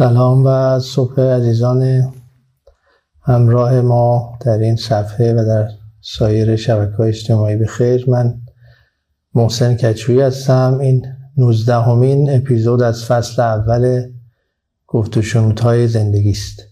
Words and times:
سلام 0.00 0.42
و 0.46 0.78
صبح 0.78 1.20
عزیزان 1.20 2.12
همراه 3.22 3.80
ما 3.80 4.38
در 4.46 4.58
این 4.58 4.76
صفحه 4.76 5.32
و 5.32 5.44
در 5.44 5.68
سایر 6.00 6.56
شبکه 6.56 6.96
های 6.96 7.08
اجتماعی 7.08 7.56
بخیر. 7.56 8.10
من 8.10 8.34
محسن 9.34 9.74
کچوی 9.74 10.20
هستم. 10.20 10.78
این 10.80 11.06
19 11.36 11.74
همین 11.74 12.30
اپیزود 12.30 12.82
از 12.82 13.04
فصل 13.04 13.42
اول 13.42 14.02
گفت 14.86 15.16
و 15.16 15.22
های 15.62 15.86
زندگی 15.86 16.30
است. 16.30 16.62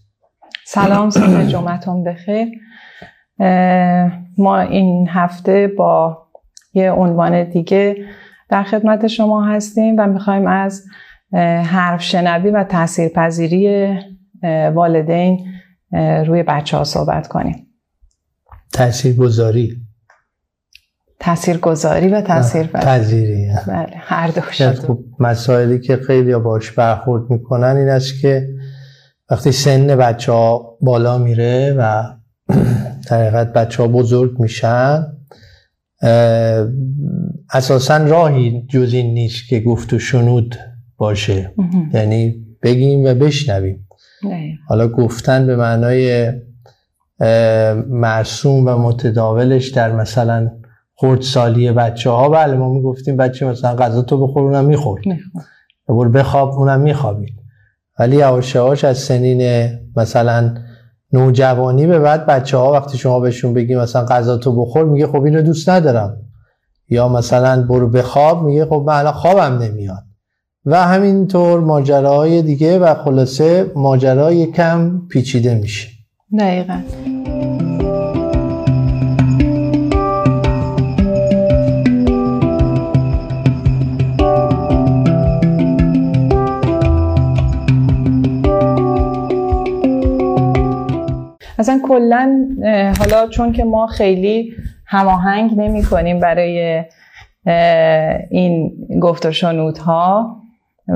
سلام 0.65 1.09
صبح 1.09 1.45
جمعتون 1.45 2.03
بخیر. 2.03 2.47
ما 4.37 4.59
این 4.59 5.07
هفته 5.09 5.71
با 5.77 6.17
یه 6.73 6.91
عنوان 6.91 7.43
دیگه 7.49 7.95
در 8.49 8.63
خدمت 8.63 9.07
شما 9.07 9.45
هستیم 9.45 9.95
و 9.97 10.07
می‌خوایم 10.07 10.47
از 10.47 10.83
حرف 11.63 12.01
شنوی 12.01 12.49
و 12.49 12.63
تاثیرپذیری 12.63 13.97
والدین 14.73 15.45
روی 16.25 16.43
بچه 16.43 16.77
ها 16.77 16.83
صحبت 16.83 17.27
کنیم. 17.27 17.67
تاثیرگذاری. 18.73 19.77
تاثیرگذاری 21.19 22.07
و 22.07 22.21
تاثیرپذیری. 22.21 23.47
بله 23.67 23.93
هر 23.95 24.27
دو 24.27 24.41
خب 24.41 24.99
مسائلی 25.19 25.79
که 25.79 25.97
خیلی 25.97 26.35
باش 26.35 26.71
برخورد 26.71 27.31
می‌کنن 27.31 27.77
این 27.77 27.89
است 27.89 28.21
که 28.21 28.47
وقتی 29.29 29.51
سن 29.51 29.87
بچه 29.95 30.31
ها 30.31 30.77
بالا 30.81 31.17
میره 31.17 31.75
و 31.77 32.03
در 33.09 33.17
حقیقت 33.17 33.53
بچه 33.53 33.83
ها 33.83 33.89
بزرگ 33.89 34.39
میشن 34.39 35.05
اساسا 37.53 37.97
راهی 37.97 38.67
جز 38.69 38.93
این 38.93 39.13
نیست 39.13 39.47
که 39.49 39.59
گفت 39.59 39.93
و 39.93 39.99
شنود 39.99 40.55
باشه. 40.99 41.53
یعنی 41.93 42.45
بگیم 42.63 43.05
و 43.05 43.13
بشنویم. 43.13 43.87
حالا 44.67 44.87
گفتن 44.87 45.47
به 45.47 45.55
معنای 45.55 46.31
مرسوم 47.87 48.67
و 48.67 48.77
متداولش 48.77 49.67
در 49.67 49.91
مثلا 49.91 50.51
سالی 51.21 51.71
بچه 51.71 52.09
ها 52.09 52.29
بله 52.29 52.57
ما 52.57 52.73
می‌گفتیم 52.73 53.17
بچه 53.17 53.45
مثلا 53.45 53.75
غذا 53.75 54.01
تو 54.01 54.27
بخور 54.27 54.43
اونم 54.43 54.65
می‌خورد. 54.65 55.03
برو 55.87 56.09
بخواب 56.09 56.49
اونم 56.49 56.81
میخوابید. 56.81 57.33
ولی 57.99 58.15
یواش 58.15 58.83
از 58.83 58.97
سنین 58.97 59.69
مثلا 59.95 60.53
نوجوانی 61.13 61.87
به 61.87 61.99
بعد 61.99 62.25
بچه 62.25 62.57
ها 62.57 62.71
وقتی 62.71 62.97
شما 62.97 63.19
بهشون 63.19 63.53
بگی 63.53 63.75
مثلا 63.75 64.05
غذا 64.05 64.37
تو 64.37 64.61
بخور 64.61 64.85
میگه 64.85 65.07
خب 65.07 65.23
اینو 65.23 65.41
دوست 65.41 65.69
ندارم. 65.69 66.17
یا 66.89 67.07
مثلا 67.07 67.61
برو 67.61 67.89
بخواب 67.89 68.43
میگه 68.43 68.65
خب 68.65 68.83
من 68.87 68.93
الان 68.93 69.13
خوابم 69.13 69.57
نمیاد. 69.57 70.03
و 70.65 70.85
همینطور 70.85 71.59
ماجراهای 71.59 72.41
دیگه 72.41 72.79
و 72.79 72.93
خلاصه 72.93 73.71
ماجرای 73.75 74.45
کم 74.45 75.01
پیچیده 75.09 75.55
میشه. 75.55 75.89
دقیقا. 76.39 76.81
اصلا 91.59 91.79
کلا 91.87 92.47
حالا 92.99 93.27
چون 93.27 93.51
که 93.51 93.63
ما 93.63 93.87
خیلی 93.87 94.53
هماهنگ 94.85 95.51
نمی 95.57 95.83
کنیم 95.83 96.19
برای 96.19 96.83
این 98.29 98.71
گفت 99.01 99.25
و 99.25 99.31
ها 99.77 100.38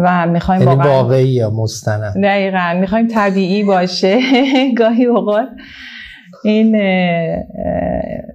و 0.03 0.27
می‌خوایم 0.27 0.61
یعنی 0.61 0.75
واقعی 0.75 1.27
یا 1.27 1.49
مستند؟ 1.49 2.23
دقیقا. 2.23 2.77
می‌خوایم 2.79 3.07
طبیعی 3.07 3.63
باشه. 3.63 4.19
گاهی 4.77 5.05
اوقات 5.05 5.47
این 6.43 6.75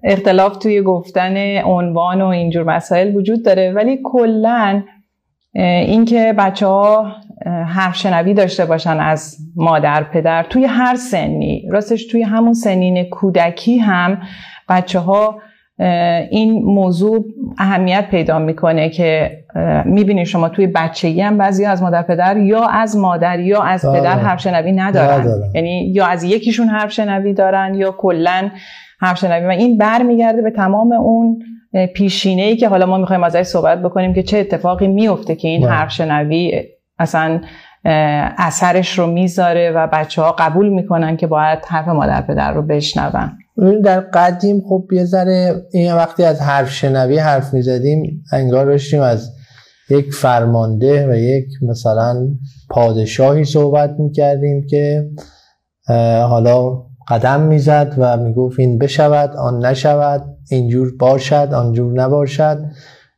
اختلاف 0.05 0.57
توی 0.57 0.83
گفتن 0.83 1.63
عنوان 1.65 2.23
و 2.23 2.27
اینجور 2.27 2.63
مسائل 2.65 3.17
وجود 3.17 3.45
داره. 3.45 3.73
ولی 3.73 4.01
کلا 4.05 4.83
اینکه 5.55 6.35
بچه 6.39 6.67
ها 6.67 7.13
حرف 7.47 7.97
شنوی 7.97 8.35
داشته 8.35 8.65
باشن 8.65 9.01
از 9.01 9.37
مادر 9.57 10.03
پدر 10.03 10.43
توی 10.43 10.65
هر 10.65 10.97
سنی 10.97 11.69
راستش 11.71 12.07
توی 12.07 12.23
همون 12.23 12.55
سنین 12.55 13.05
کودکی 13.05 13.79
هم 13.79 14.23
بچه 14.69 14.99
ها 14.99 15.41
این 16.31 16.63
موضوع 16.65 17.25
اهمیت 17.59 18.09
پیدا 18.11 18.39
می‌کنه 18.39 18.91
که 18.91 19.31
می‌بینید 19.85 20.27
شما 20.27 20.49
توی 20.49 20.67
بچگی 20.67 21.21
هم 21.21 21.39
بعضی 21.39 21.65
از 21.65 21.83
مادر 21.83 22.03
پدر 22.03 22.37
یا 22.37 22.67
از 22.67 22.97
مادر 22.97 23.41
یا 23.41 23.63
از 23.63 23.87
پدر 23.95 24.19
حرف 24.19 24.41
شنوی 24.41 24.73
ندارن. 24.73 25.27
یعنی 25.55 25.93
یا 25.95 26.07
از 26.07 26.25
یکیشون 26.25 26.69
حرف 26.69 26.93
شنوی 26.93 27.33
دارن 27.33 27.75
یا 27.75 27.91
کلا 27.91 28.51
حرف 29.01 29.19
شنوی. 29.19 29.47
و 29.47 29.51
این 29.51 29.79
برمیگرده 29.79 30.43
به 30.43 30.51
تمام 30.51 30.93
اون 30.93 31.39
پیشینه 31.95 32.43
ای 32.43 32.57
که 32.57 32.69
حالا 32.69 32.87
ما 32.87 32.99
می‌خوایم 32.99 33.25
ازش 33.25 33.43
صحبت 33.43 33.83
بکنیم 33.83 34.15
که 34.15 34.23
چه 34.23 34.39
اتفاقی 34.39 34.89
میفته 34.89 35.35
که 35.37 35.49
این 35.49 35.65
حرف 35.65 35.91
شنوی 35.91 36.63
اصلا 36.99 37.41
اثرش 37.85 38.99
رو 38.99 39.07
می‌ذاره 39.07 39.71
و 39.71 39.89
بچه 39.93 40.23
ها 40.23 40.33
قبول 40.39 40.69
می‌کنن 40.69 41.17
که 41.17 41.27
باید 41.27 41.59
حرف 41.67 41.89
مادر 41.89 42.23
پدر 42.23 42.53
رو 42.53 42.63
بشنون. 42.63 43.31
در 43.85 44.01
قدیم 44.01 44.63
خب 44.69 44.85
یه 44.93 45.05
ذره 45.05 45.63
این 45.73 45.95
وقتی 45.95 46.25
از 46.25 46.43
حرف 46.43 46.71
شنوی 46.71 47.19
حرف 47.19 47.55
می‌زدیم 47.55 48.25
انگار 48.33 48.67
داشتیم 48.67 49.01
از 49.01 49.33
یک 49.91 50.15
فرمانده 50.15 51.09
و 51.09 51.15
یک 51.15 51.49
مثلا 51.63 52.29
پادشاهی 52.71 53.45
صحبت 53.45 53.91
می‌کردیم 53.99 54.67
که 54.71 55.11
حالا 56.29 56.83
قدم 57.09 57.41
می‌زد 57.41 57.95
و 57.99 58.17
می‌گفت 58.17 58.61
این 58.61 58.79
بشود 58.79 59.37
آن 59.37 59.67
نشود 59.67 60.25
اینجور 60.51 60.97
باشد 60.99 61.49
آنجور 61.55 61.93
نباشد. 61.93 62.59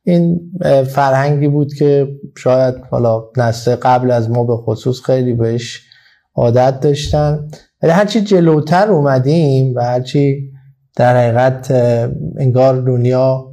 این 0.04 0.40
فرهنگی 0.88 1.48
بود 1.48 1.74
که 1.74 2.08
شاید 2.36 2.74
حالا 2.90 3.22
نسل 3.36 3.74
قبل 3.74 4.10
از 4.10 4.30
ما 4.30 4.44
به 4.44 4.56
خصوص 4.56 5.02
خیلی 5.02 5.34
بهش 5.34 5.80
عادت 6.34 6.80
داشتن. 6.80 7.48
ولی 7.82 7.92
هرچی 7.92 8.20
جلوتر 8.20 8.90
اومدیم 8.90 9.74
و 9.74 9.80
هرچی 9.80 10.50
در 10.96 11.16
حقیقت 11.16 11.70
انگار 12.38 12.80
دنیا 12.80 13.46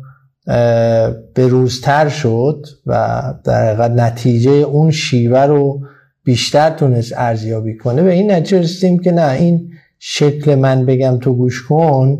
به 1.33 1.47
روزتر 1.47 2.09
شد 2.09 2.65
و 2.85 3.23
در 3.43 3.67
حقیقت 3.67 3.91
نتیجه 3.91 4.51
اون 4.51 4.91
شیوه 4.91 5.39
رو 5.39 5.81
بیشتر 6.23 6.69
تونست 6.69 7.13
ارزیابی 7.15 7.77
کنه. 7.77 8.03
به 8.03 8.13
این 8.13 8.31
نتیجه 8.31 8.59
رسیدیم 8.59 8.99
که 8.99 9.11
نه 9.11 9.31
این 9.31 9.69
شکل 9.99 10.55
من 10.55 10.85
بگم 10.85 11.17
تو 11.21 11.33
گوش 11.33 11.65
کن 11.67 12.19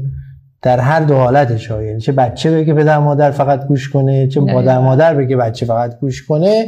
در 0.67 0.79
هر 0.79 0.99
دو 0.99 1.15
حالتش 1.15 1.69
یعنی 1.69 1.99
چه 1.99 2.11
بچه 2.11 2.51
بگه 2.51 2.73
پدر 2.73 2.97
مادر 2.97 3.31
فقط 3.31 3.67
گوش 3.67 3.89
کنه 3.89 4.27
چه 4.27 4.39
مادر 4.39 4.79
مادر 4.79 5.13
بگه 5.13 5.37
بچه 5.37 5.65
فقط 5.65 5.99
گوش 5.99 6.25
کنه 6.25 6.65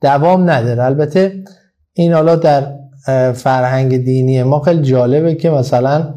دوام 0.00 0.50
نداره. 0.50 0.82
البته 0.82 1.44
این 1.92 2.12
حالا 2.12 2.36
در 2.36 2.72
فرهنگ 3.32 4.04
دینی 4.04 4.42
ما 4.42 4.60
خیلی 4.60 4.82
جالبه 4.82 5.34
که 5.34 5.50
مثلا 5.50 6.14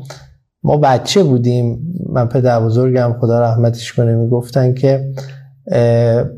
ما 0.64 0.78
بچه 0.78 1.24
بودیم. 1.24 1.94
من 2.10 2.28
پدر 2.28 2.60
بزرگم 2.60 3.16
خدا 3.22 3.42
رحمتش 3.42 3.94
کنه 3.94 4.16
می‌گفتن 4.16 4.74
که 4.74 5.12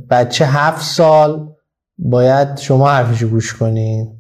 بچه 0.10 0.46
هفت 0.46 0.84
سال 0.84 1.50
باید 1.98 2.58
شما 2.58 2.90
حرفشو 2.90 3.28
گوش 3.28 3.54
کنین. 3.54 4.18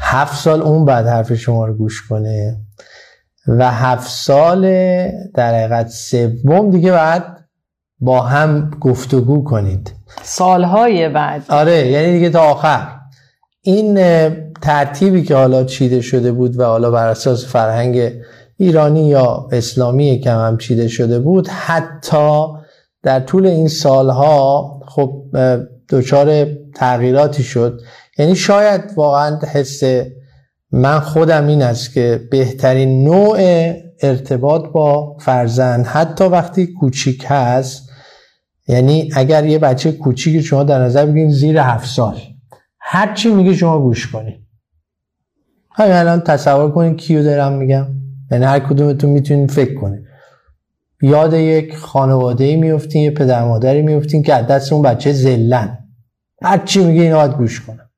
هفت 0.00 0.36
سال 0.36 0.62
اون 0.62 0.84
بعد 0.84 1.06
حرف 1.06 1.34
شما 1.34 1.66
رو 1.66 1.74
گوش 1.74 2.08
کنه. 2.08 2.56
و 3.48 3.70
هفت 3.70 4.10
سال 4.10 4.62
در 5.34 5.54
حقیقت 5.54 5.88
سوم 5.88 6.70
دیگه 6.70 6.92
بعد 6.92 7.36
با 8.00 8.20
هم 8.20 8.70
گفتگو 8.80 9.44
کنید. 9.44 9.92
سالهای 10.22 11.08
بعد. 11.08 11.44
آره 11.48 11.86
یعنی 11.86 12.12
دیگه 12.12 12.30
تا 12.30 12.40
آخر. 12.40 12.86
این 13.62 13.94
ترتیبی 14.62 15.22
که 15.22 15.34
حالا 15.34 15.64
چیده 15.64 16.00
شده 16.00 16.32
بود 16.32 16.60
و 16.60 16.64
حالا 16.64 16.90
بر 16.90 17.08
اساس 17.08 17.46
فرهنگ 17.46 18.12
ایرانی 18.56 19.08
یا 19.08 19.48
اسلامی 19.52 20.20
که 20.20 20.30
هم 20.30 20.58
چیده 20.58 20.88
شده 20.88 21.18
بود 21.18 21.48
حتی 21.48 22.46
در 23.02 23.20
طول 23.20 23.46
این 23.46 23.68
سالها 23.68 24.80
خب 24.88 25.22
دچار 25.90 26.46
تغییراتی 26.74 27.42
شد. 27.42 27.80
یعنی 28.18 28.36
شاید 28.36 28.80
واقعا 28.96 29.38
حس 29.52 29.82
من 30.72 31.00
خودم 31.00 31.46
این 31.46 31.62
است 31.62 31.92
که 31.92 32.28
بهترین 32.30 33.04
نوع 33.04 33.38
ارتباط 34.02 34.62
با 34.72 35.16
فرزند 35.18 35.86
حتی 35.86 36.24
وقتی 36.24 36.66
کوچیک 36.66 37.24
هست 37.28 37.90
یعنی 38.68 39.10
اگر 39.14 39.46
یه 39.46 39.58
بچه 39.58 39.92
کوچیک 39.92 40.40
شما 40.40 40.62
در 40.62 40.82
نظر 40.82 41.06
بگیرین 41.06 41.30
زیر 41.30 41.58
هفت 41.58 41.86
سال 41.88 42.20
هر 42.80 43.14
چی 43.14 43.30
میگه 43.30 43.54
شما 43.54 43.80
گوش 43.80 44.12
کنید. 44.12 44.40
همین 45.72 45.92
الان 45.92 46.20
تصور 46.20 46.70
کنید 46.70 46.96
کیو 46.96 47.22
دارم 47.22 47.52
میگم. 47.52 47.86
یعنی 48.30 48.44
هر 48.44 48.58
کدومتون 48.58 49.10
می‌تونید 49.10 49.50
فکر 49.50 49.74
کنید. 49.74 50.04
یاد 51.02 51.34
یک 51.34 51.76
خانواده 51.76 52.44
ای 52.44 52.56
میفتین 52.56 53.02
یه 53.02 53.10
پدر 53.10 53.44
مادری 53.44 53.82
میفتین 53.82 54.22
که 54.22 54.34
از 54.34 54.46
دست 54.46 54.72
اون 54.72 54.82
بچه 54.82 55.12
زلن 55.12 55.78
هر 56.42 56.58
چی 56.58 56.84
میگه 56.84 57.02
این 57.02 57.14
باید 57.14 57.32
گوش 57.32 57.60
کنم 57.60 57.90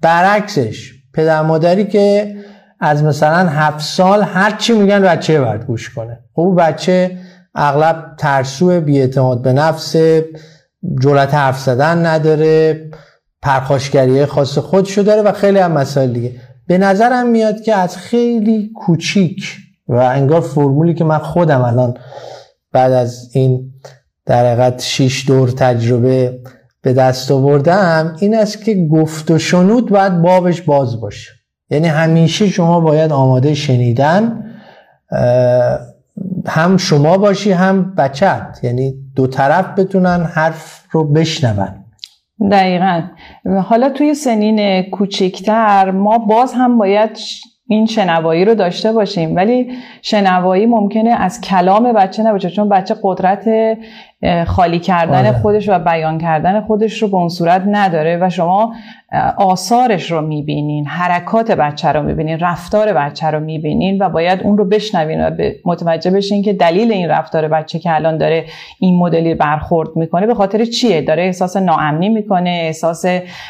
برعکسش 0.00 0.99
پدر 1.14 1.42
مادری 1.42 1.84
که 1.84 2.36
از 2.80 3.04
مثلا 3.04 3.48
هفت 3.48 3.80
سال 3.80 4.22
هر 4.22 4.50
چی 4.50 4.72
میگن 4.72 5.02
بچه 5.02 5.40
باید 5.40 5.64
گوش 5.64 5.94
کنه. 5.94 6.18
خب 6.34 6.54
بچه 6.58 7.18
اغلب 7.54 8.16
ترسو 8.18 8.80
بیاعتماد 8.80 9.42
به 9.42 9.52
نفس 9.52 9.96
جرأت 11.02 11.34
حرف 11.34 11.58
زدن 11.58 12.06
نداره 12.06 12.84
پرخاشگری 13.42 14.26
خاص 14.26 14.58
خودشو 14.58 15.02
داره 15.02 15.22
و 15.22 15.32
خیلی 15.32 15.58
هم 15.58 15.72
مسائل 15.72 16.12
دیگه. 16.12 16.34
به 16.66 16.78
نظرم 16.78 17.28
میاد 17.28 17.60
که 17.60 17.74
از 17.74 17.96
خیلی 17.96 18.70
کوچیک 18.76 19.56
و 19.88 19.94
انگار 19.94 20.40
فرمولی 20.40 20.94
که 20.94 21.04
من 21.04 21.18
خودم 21.18 21.62
الان 21.62 21.94
بعد 22.72 22.92
از 22.92 23.30
این 23.32 23.72
در 24.26 24.46
حقیقت 24.46 24.82
شیش 24.82 25.26
دور 25.26 25.50
تجربه 25.50 26.40
به 26.82 26.92
دست 26.92 27.30
آوردم 27.30 28.16
این 28.20 28.34
است 28.34 28.64
که 28.64 28.74
گفت 28.92 29.30
و 29.30 29.38
شنود 29.38 29.90
باید 29.90 30.22
بابش 30.22 30.62
باز 30.62 31.00
باشه. 31.00 31.30
یعنی 31.70 31.88
همیشه 31.88 32.48
شما 32.48 32.80
باید 32.80 33.12
آماده 33.12 33.54
شنیدن 33.54 34.44
هم 36.46 36.76
شما 36.76 37.18
باشی 37.18 37.52
هم 37.52 37.94
بچت. 37.94 38.58
یعنی 38.62 38.94
دو 39.16 39.26
طرف 39.26 39.78
بتونن 39.78 40.24
حرف 40.24 40.84
رو 40.90 41.12
بشنون. 41.12 41.84
دقیقا. 42.50 43.02
حالا 43.64 43.88
توی 43.90 44.14
سنین 44.14 44.82
کوچکتر 44.82 45.90
ما 45.90 46.18
باز 46.18 46.52
هم 46.52 46.78
باید 46.78 47.18
این 47.66 47.86
شنوایی 47.86 48.44
رو 48.44 48.54
داشته 48.54 48.92
باشیم. 48.92 49.36
ولی 49.36 49.72
شنوایی 50.02 50.66
ممکنه 50.66 51.10
از 51.10 51.40
کلام 51.40 51.92
بچه 51.92 52.22
نباشه 52.22 52.50
چون 52.50 52.68
بچه 52.68 52.96
قدرت 53.02 53.48
خالی 54.46 54.78
کردن 54.78 55.26
آره. 55.26 55.32
خودش 55.32 55.68
و 55.68 55.78
بیان 55.78 56.18
کردن 56.18 56.60
خودش 56.60 57.02
رو 57.02 57.08
به 57.08 57.16
اون 57.16 57.28
صورت 57.28 57.62
نداره 57.66 58.18
و 58.20 58.30
شما 58.30 58.74
آثارش 59.36 60.10
رو 60.10 60.20
می‌بینین 60.20 60.86
حرکات 60.86 61.50
بچه 61.50 61.88
رو 61.88 62.02
می‌بینین 62.02 62.38
رفتار 62.38 62.92
بچه 62.92 63.26
رو 63.26 63.40
می‌بینین 63.40 64.02
و 64.02 64.08
باید 64.08 64.40
اون 64.42 64.58
رو 64.58 64.64
بشنوین 64.64 65.20
و 65.20 65.30
متوجه 65.64 66.10
بشین 66.10 66.42
که 66.42 66.52
دلیل 66.52 66.92
این 66.92 67.08
رفتار 67.08 67.48
بچه 67.48 67.78
که 67.78 67.94
الان 67.94 68.18
داره 68.18 68.44
این 68.78 68.98
مدلی 68.98 69.34
برخورد 69.34 69.88
می‌کنه 69.96 70.26
به 70.26 70.34
خاطر 70.34 70.64
چیه؟ 70.64 71.00
داره 71.00 71.22
احساس 71.22 71.56
ناامنی 71.56 72.08
می‌کنه 72.08 72.50
احساس 72.50 73.04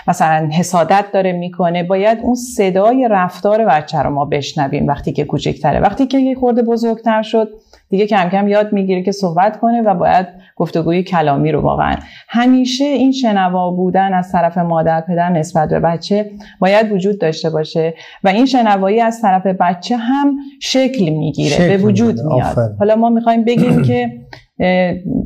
مثلا 0.09 0.49
حسادت 0.53 1.05
داره 1.13 1.33
می‌کنه. 1.33 1.83
باید 1.83 2.19
اون 2.23 2.35
صدای 2.35 3.09
رفتار 3.11 3.65
بچه 3.65 3.99
رو 3.99 4.11
ما 4.11 4.25
بشنویم 4.25 4.87
وقتی 4.87 5.13
که 5.13 5.25
کوچکتره. 5.25 5.81
وقتی 5.81 6.07
که 6.07 6.19
یه 6.19 6.35
خورده 6.35 6.63
بزرگتر 6.63 7.23
شد 7.23 7.49
دیگه 7.91 8.07
کم 8.07 8.29
کم 8.29 8.49
یاد 8.49 8.73
می‌گیره 8.73 9.03
که 9.03 9.13
صحبت 9.13 9.61
کنه 9.61 9.83
و 9.83 9.95
باید 9.95 10.27
گفتگوی 10.57 11.03
کلامی 11.03 11.53
رو 11.53 11.61
واقعا. 11.61 11.97
همیشه 12.29 12.85
این 12.85 13.13
شنوا 13.13 13.71
بودن 13.71 14.15
از 14.15 14.33
طرف 14.33 14.59
مادر 14.59 15.01
پدر 15.01 15.29
نسبت 15.29 15.69
به 15.69 15.81
بچه 15.81 16.31
باید 16.59 16.93
وجود 16.93 17.21
داشته 17.21 17.51
باشه 17.51 17.95
و 18.25 18.29
این 18.29 18.47
شنوایی 18.47 19.01
از 19.01 19.23
طرف 19.23 19.47
بچه 19.47 19.97
هم 19.97 20.37
شکل 20.63 21.09
می‌گیره 21.09 21.69
به 21.69 21.77
وجود 21.77 22.21
میاد. 22.21 22.77
حالا 22.79 22.97
ما 22.97 23.09
می‌خوایم 23.09 23.45
بگیم 23.45 23.83
که 23.89 24.13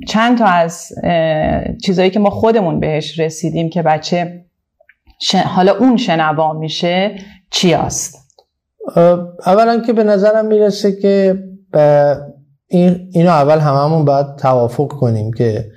چند 0.08 0.38
تا 0.38 0.44
از 0.44 0.92
چیزایی 1.84 2.10
که 2.10 2.18
ما 2.18 2.30
خودمون 2.30 2.80
بهش 2.80 3.18
رسیدیم 3.18 3.70
که 3.70 3.82
بچه 3.82 4.44
حالا 5.44 5.76
اون 5.78 5.96
شنوا 5.96 6.52
میشه 6.52 7.16
چی 7.50 7.74
است 7.74 8.24
اولا 9.46 9.80
که 9.80 9.92
به 9.92 10.04
نظرم 10.04 10.46
می‌رسه 10.46 11.00
که 11.00 11.38
این 12.66 13.08
اینو 13.12 13.30
اول 13.30 13.58
هممون 13.58 14.04
باید 14.04 14.36
توافق 14.36 14.88
کنیم 14.88 15.32
که 15.32 15.70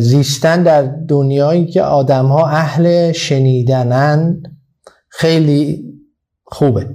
زیستن 0.00 0.62
در 0.62 0.82
دنیایی 0.82 1.66
که 1.66 1.82
آدم 1.82 2.26
ها 2.26 2.46
اهل 2.46 3.12
شنیدنن 3.12 4.42
خیلی 5.08 5.84
خوبه. 6.44 6.86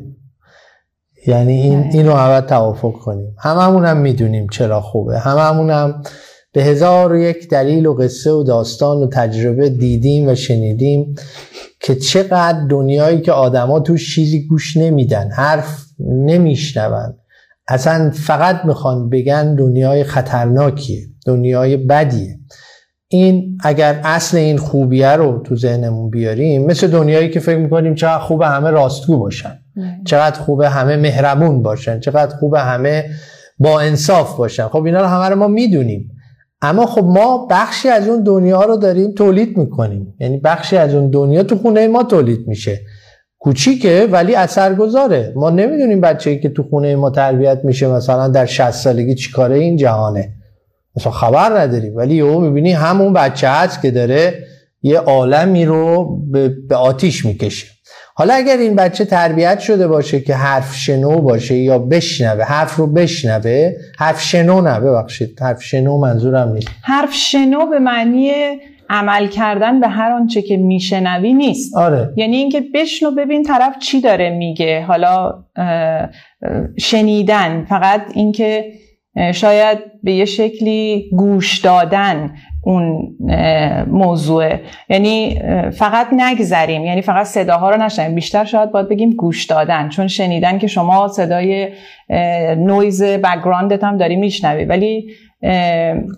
یعنی 1.27 1.61
این 1.61 1.83
اینو 1.91 2.11
اول 2.11 2.47
توافق 2.47 2.91
کنیم. 2.91 3.35
هممون 3.39 3.85
هم 3.85 3.97
می‌دونیم 3.97 4.47
چرا 4.47 4.81
خوبه. 4.81 5.19
هممون 5.19 5.69
هم 5.69 6.03
به 6.53 6.63
هزار 6.63 7.11
و 7.11 7.17
یک 7.17 7.49
دلیل 7.49 7.85
و 7.85 7.93
قصه 7.93 8.31
و 8.31 8.43
داستان 8.43 8.97
و 8.97 9.07
تجربه 9.07 9.69
دیدیم 9.69 10.27
و 10.27 10.35
شنیدیم 10.35 11.15
که 11.79 11.95
چقدر 11.95 12.65
دنیایی 12.69 13.21
که 13.21 13.31
آدما 13.31 13.79
توش 13.79 14.15
چیزی 14.15 14.47
گوش 14.47 14.77
نمیدن 14.77 15.31
حرف 15.31 15.85
نمیشنون. 15.99 17.17
اصلا 17.67 18.11
فقط 18.13 18.65
می‌خوان 18.65 19.09
بگن 19.09 19.55
دنیای 19.55 20.03
خطرناکیه 20.03 21.01
دنیای 21.25 21.77
بدیه. 21.77 22.39
این 23.07 23.57
اگر 23.63 24.01
اصل 24.03 24.37
این 24.37 24.57
خوبیه 24.57 25.11
رو 25.11 25.41
تو 25.43 25.55
ذهنمون 25.55 26.09
بیاریم 26.09 26.65
مثل 26.65 26.87
دنیایی 26.87 27.29
که 27.29 27.39
فکر 27.39 27.57
می‌کنیم 27.57 27.95
چقدر 27.95 28.19
خوب 28.19 28.41
همه 28.41 28.69
راستگو 28.69 29.17
باشن 29.17 29.59
چقدر 30.05 30.39
خوب 30.39 30.61
همه 30.61 30.97
مهربون 30.97 31.63
باشن 31.63 31.99
چقدر 31.99 32.35
خوب 32.35 32.55
همه 32.55 33.05
با 33.59 33.79
انصاف 33.79 34.37
باشن. 34.37 34.67
خب 34.67 34.83
اینا 34.83 35.01
رو 35.01 35.07
همه 35.07 35.29
رو 35.29 35.35
ما 35.35 35.47
می‌دونیم. 35.47 36.11
اما 36.61 36.85
خب 36.85 37.03
ما 37.03 37.47
بخشی 37.49 37.89
از 37.89 38.07
اون 38.07 38.23
دنیا 38.23 38.63
رو 38.63 38.77
داریم 38.77 39.11
تولید 39.11 39.57
می‌کنیم. 39.57 40.15
یعنی 40.19 40.37
بخشی 40.37 40.77
از 40.77 40.93
اون 40.93 41.09
دنیا 41.09 41.43
تو 41.43 41.57
خونه 41.57 41.87
ما 41.87 42.03
تولید 42.03 42.47
میشه. 42.47 42.79
کوچیکه 43.45 44.07
ولی 44.11 44.35
اثرگذاره. 44.35 45.33
ما 45.35 45.49
نمی‌دونیم 45.49 46.01
بچه‌ای 46.01 46.39
که 46.39 46.49
تو 46.49 46.63
خونه 46.63 46.95
ما 46.95 47.09
تربیت 47.09 47.59
میشه 47.63 47.87
مثلا 47.87 48.27
در 48.27 48.45
60 48.45 48.71
سالگی 48.71 49.15
چیکاره 49.15 49.55
این 49.55 49.77
جهانه. 49.77 50.29
مثلا 50.95 51.11
خبر 51.11 51.59
نداریم. 51.59 51.95
ولی 51.95 52.15
یهو 52.15 52.39
می‌بینی 52.39 52.71
همون 52.71 53.13
بچه 53.13 53.49
هست 53.49 53.81
که 53.81 53.91
داره 53.91 54.33
یه 54.81 54.99
عالمی 54.99 55.65
رو 55.65 56.17
به 56.69 56.75
آتیش 56.75 57.25
می‌کشه. 57.25 57.67
حالا 58.15 58.33
اگر 58.33 58.57
این 58.57 58.75
بچه 58.75 59.05
تربیت 59.05 59.59
شده 59.59 59.87
باشه 59.87 60.19
که 60.19 60.35
حرف 60.35 60.75
شنو 60.75 61.21
باشه 61.21 61.55
یا 61.55 61.79
بشنوه 61.79 62.43
حرف 62.43 62.75
رو 62.75 62.87
بشنوه 62.87 63.71
حرف 63.97 64.21
شنو 64.21 64.61
نه 64.61 64.79
ببخشید 64.79 65.39
حرف 65.41 65.63
شنو 65.63 65.97
منظورم 65.97 66.53
نیست. 66.53 66.67
حرف 66.81 67.13
شنو 67.13 67.65
به 67.69 67.79
معنی 67.79 68.31
عمل 68.89 69.27
کردن 69.27 69.79
به 69.79 69.87
هر 69.87 70.11
آنچه 70.11 70.41
که 70.41 70.57
میشنوی 70.57 71.33
نیست. 71.33 71.77
آره. 71.77 72.13
یعنی 72.17 72.37
اینکه 72.37 72.63
بشنو 72.73 73.11
ببین 73.11 73.43
طرف 73.43 73.79
چی 73.79 74.01
داره 74.01 74.29
میگه. 74.29 74.85
حالا 74.87 75.43
شنیدن. 76.79 77.65
فقط 77.69 78.01
اینکه 78.13 78.71
شاید 79.33 79.77
به 80.03 80.13
یه 80.13 80.25
شکلی 80.25 81.09
گوش 81.17 81.57
دادن 81.57 82.35
اون 82.63 83.17
موضوع 83.87 84.55
یعنی 84.89 85.41
فقط 85.71 86.07
نگذریم. 86.11 86.85
یعنی 86.85 87.01
فقط 87.01 87.25
صداها 87.25 87.69
رو 87.69 87.81
نشنویم 87.81 88.15
بیشتر 88.15 88.45
شاید 88.45 88.71
باید 88.71 88.89
بگیم 88.89 89.09
گوش 89.09 89.45
دادن. 89.45 89.89
چون 89.89 90.07
شنیدن 90.07 90.57
که 90.57 90.67
شما 90.67 91.07
صدای 91.07 91.67
noise 92.57 93.03
background 93.03 93.76
ت 93.76 93.83
هم 93.83 93.97
داری 93.97 94.15
میشنوی. 94.15 94.65
ولی 94.65 95.07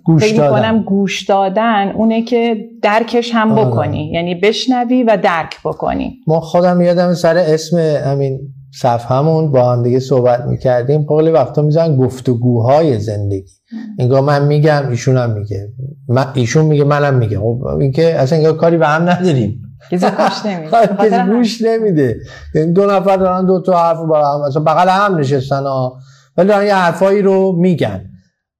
گوش 0.04 0.24
فکر 0.24 0.38
دادن. 0.38 0.84
گوش 0.84 1.26
دادن 1.26 1.92
اونه 1.96 2.22
که 2.22 2.58
درکش 2.82 3.32
هم 3.34 3.52
آره. 3.52 3.66
بکنی. 3.66 4.12
یعنی 4.12 4.36
بشنوی 4.36 5.04
و 5.04 5.18
درک 5.24 5.56
بکنی. 5.66 6.20
ما 6.28 6.40
خودم 6.40 6.82
یادم 6.82 7.14
سر 7.14 7.38
اسم 7.38 7.78
همین 7.78 8.40
صفحمون 8.74 9.52
با 9.52 9.72
هم 9.72 9.84
دیگه 9.84 10.00
صحبت 10.00 10.46
می‌کردیم. 10.46 11.06
خیلی 11.08 11.32
وقتا 11.32 11.62
میزن 11.62 11.98
گفتگوهای 11.98 13.00
زندگی. 13.00 13.52
انگار 14.00 14.22
من 14.22 14.46
میگم 14.46 14.90
ایشون 14.90 15.18
هم 15.18 15.30
میگه. 15.30 15.70
من 16.10 16.26
ایشون 16.34 16.66
میگه 16.66 16.84
منم 16.84 17.14
میگه. 17.14 17.40
خب 17.40 17.64
اینکه 17.80 18.20
اصلا 18.20 18.38
انگار 18.38 18.58
کاری 18.58 18.78
به 18.78 18.88
هم 18.88 19.10
نداریم. 19.10 19.62
کسی 19.92 20.06
گوش 20.06 20.46
نمیده. 20.46 21.26
گوش 21.34 21.62
نمیده. 21.62 22.18
یعنی 22.56 22.74
دو 22.74 22.86
نفر 22.86 23.18
دارن 23.18 23.46
دو 23.46 23.62
تا 23.62 23.84
حرف 23.84 23.98
با 23.98 24.34
هم 24.34 24.48
مثلا 24.48 24.64
بغل 24.64 24.90
هم 24.90 25.20
نشستن 25.20 25.64
ها 25.64 25.98
ولی 26.38 26.48
دارن 26.48 26.66
یه 26.66 26.76
حرفایی 26.76 27.22
رو 27.22 27.52
میگن. 27.52 28.06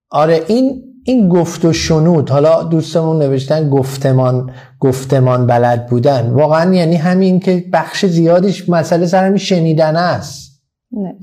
آره 0.10 0.42
این 0.48 0.84
این 1.06 1.30
گفت 1.30 1.66
و 1.66 1.74
شنود. 1.74 2.30
حالا 2.30 2.64
دوستمون 2.64 3.22
نوشتن 3.22 3.70
گفتمان 3.70 4.52
گفتمان 4.80 5.48
بلد 5.48 5.88
بودن. 5.88 6.30
واقعا 6.30 6.74
یعنی 6.74 6.96
همین 6.96 7.40
که 7.40 7.66
بخش 7.74 8.06
زیادیش 8.06 8.70
مسئله 8.70 9.06
سر 9.06 9.26
همین 9.26 9.38
شنیدن 9.38 9.96
است. 9.96 10.62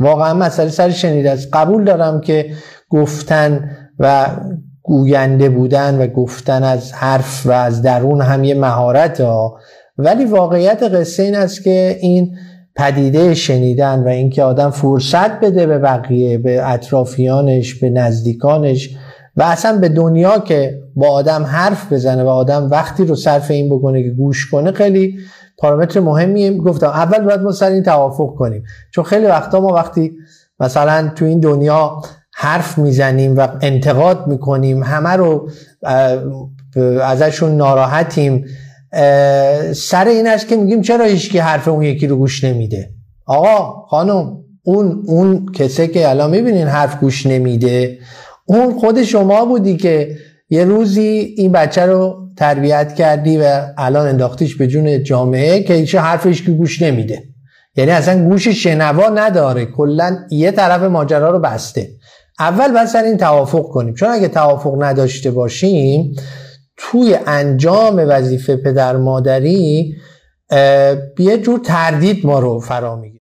واقعا 0.01 0.35
مسئله 0.35 0.69
سر 0.69 0.91
شنیدن 0.91 1.33
است. 1.33 1.49
قبول 1.53 1.85
دارم 1.85 2.21
که 2.21 2.51
گفتن 2.89 3.71
و 3.99 4.27
گوینده 4.83 5.49
بودن 5.49 5.99
و 5.99 6.07
گفتن 6.07 6.63
از 6.63 6.93
حرف 6.93 7.47
و 7.47 7.51
از 7.51 7.83
درون 7.83 8.21
هم 8.21 8.45
یه 8.45 8.55
مهارت 8.55 9.21
ها. 9.21 9.59
ولی 9.99 10.25
واقعیت 10.25 10.83
قصه 10.83 11.23
این 11.23 11.35
است 11.35 11.63
که 11.63 11.99
این 12.01 12.37
پدیده 12.77 13.35
شنیدن 13.35 14.05
و 14.05 14.09
اینکه 14.09 14.43
آدم 14.43 14.71
فرصت 14.71 15.41
بده 15.41 15.67
به 15.67 15.79
بقیه 15.79 16.39
به 16.39 16.69
اطرافیانش 16.69 17.75
به 17.75 17.91
نزدیکانش 17.91 18.97
و 19.37 19.43
اصلا 19.43 19.79
به 19.79 19.89
دنیا 19.89 20.39
که 20.39 20.81
با 20.97 21.09
آدم 21.09 21.43
حرف 21.43 21.93
بزنه 21.93 22.23
و 22.23 22.29
آدم 22.29 22.71
وقتی 22.71 23.05
رو 23.05 23.15
صرف 23.15 23.51
این 23.51 23.69
بکنه 23.77 24.03
که 24.03 24.11
گوش 24.11 24.51
کنه 24.51 24.73
خیلی 24.73 25.19
پارامتر 25.59 26.01
مهمیه. 26.01 26.57
گفتم 26.57 26.87
اول 26.87 27.25
باید 27.25 27.41
ما 27.41 27.53
سر 27.53 27.71
این 27.71 27.83
توافق 27.83 28.35
کنیم. 28.35 28.63
چون 28.91 29.05
خیلی 29.05 29.27
وقتا 29.27 29.61
ما 29.61 29.69
وقتی 29.69 30.13
مثلا 30.61 31.11
تو 31.17 31.25
این 31.25 31.41
دنیا 31.41 32.03
حرف 32.35 32.79
می‌زنیم 32.79 33.37
و 33.37 33.49
انتقاد 33.61 34.27
می‌کنیم 34.27 34.83
همه 34.83 35.11
رو 35.11 35.49
ازشون 37.03 37.57
ناراحتیم 37.57 38.45
سر 39.75 40.09
این 40.09 40.27
است 40.27 40.49
که 40.49 40.57
میگیم 40.57 40.83
چرا 40.83 41.05
هیچکی 41.05 41.39
حرف 41.39 41.69
اون 41.69 41.83
یکی 41.83 42.07
رو 42.07 42.17
گوش 42.17 42.45
نمیده؟ 42.45 42.91
آقا 43.27 43.87
خانم 43.87 44.37
اون 44.63 45.03
اون 45.07 45.47
کسه 45.53 45.89
که 45.89 46.09
الان 46.09 46.31
می‌بینین 46.31 46.67
حرف 46.67 47.01
گوش 47.01 47.27
نمیده 47.27 47.99
اون 48.47 48.79
خود 48.79 49.03
شما 49.03 49.45
بودی 49.45 49.77
که 49.77 50.17
یه 50.51 50.65
روزی 50.65 51.35
این 51.37 51.53
بچه 51.53 51.87
رو 51.87 52.29
تربیت 52.37 52.95
کردی 52.95 53.39
و 53.39 53.63
الان 53.79 54.09
انداختیش 54.09 54.57
به 54.57 54.67
جون 54.67 55.03
جامعه 55.03 55.63
که 55.63 55.75
هیچ 55.75 55.95
حرفش 55.95 56.43
که 56.43 56.51
گوش 56.51 56.83
نمیده. 56.83 57.23
یعنی 57.77 57.91
اصلا 57.91 58.29
گوش 58.29 58.49
شنوا 58.49 59.09
نداره 59.09 59.67
کلا 59.67 60.17
یه 60.31 60.51
طرف 60.51 60.83
ماجرا 60.83 61.31
رو 61.31 61.39
بسته. 61.39 61.89
اول 62.39 62.73
باید 62.73 62.87
سر 62.87 63.03
این 63.03 63.17
توافق 63.17 63.63
کنیم. 63.63 63.95
چون 63.95 64.09
اگه 64.09 64.29
توافق 64.29 64.83
نداشته 64.83 65.31
باشیم 65.31 66.17
توی 66.77 67.19
انجام 67.27 68.05
وظیفه 68.09 68.57
پدر 68.57 68.97
مادری 68.97 69.95
یه 71.19 71.39
جور 71.43 71.59
تردید 71.59 72.27
ما 72.27 72.39
رو 72.39 72.61
فرا 72.61 72.97
می‌گیره. 72.97 73.21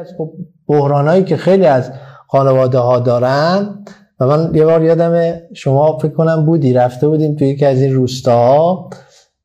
از 0.00 0.14
خب 0.18 0.32
بحرانایی 0.68 1.24
که 1.24 1.36
خیلی 1.36 1.66
از 1.66 1.92
خانواده 2.28 2.78
ها 2.78 2.98
دارن 2.98 3.84
و 4.20 4.26
من 4.26 4.54
یه 4.54 4.64
بار 4.64 4.82
یادم 4.82 5.32
شما 5.54 5.98
فکر 5.98 6.12
کنم 6.12 6.46
بودی 6.46 6.72
رفته 6.72 7.08
بودیم 7.08 7.36
توی 7.36 7.48
یکی 7.48 7.66
از 7.66 7.80
این 7.80 7.94
روستاها. 7.94 8.90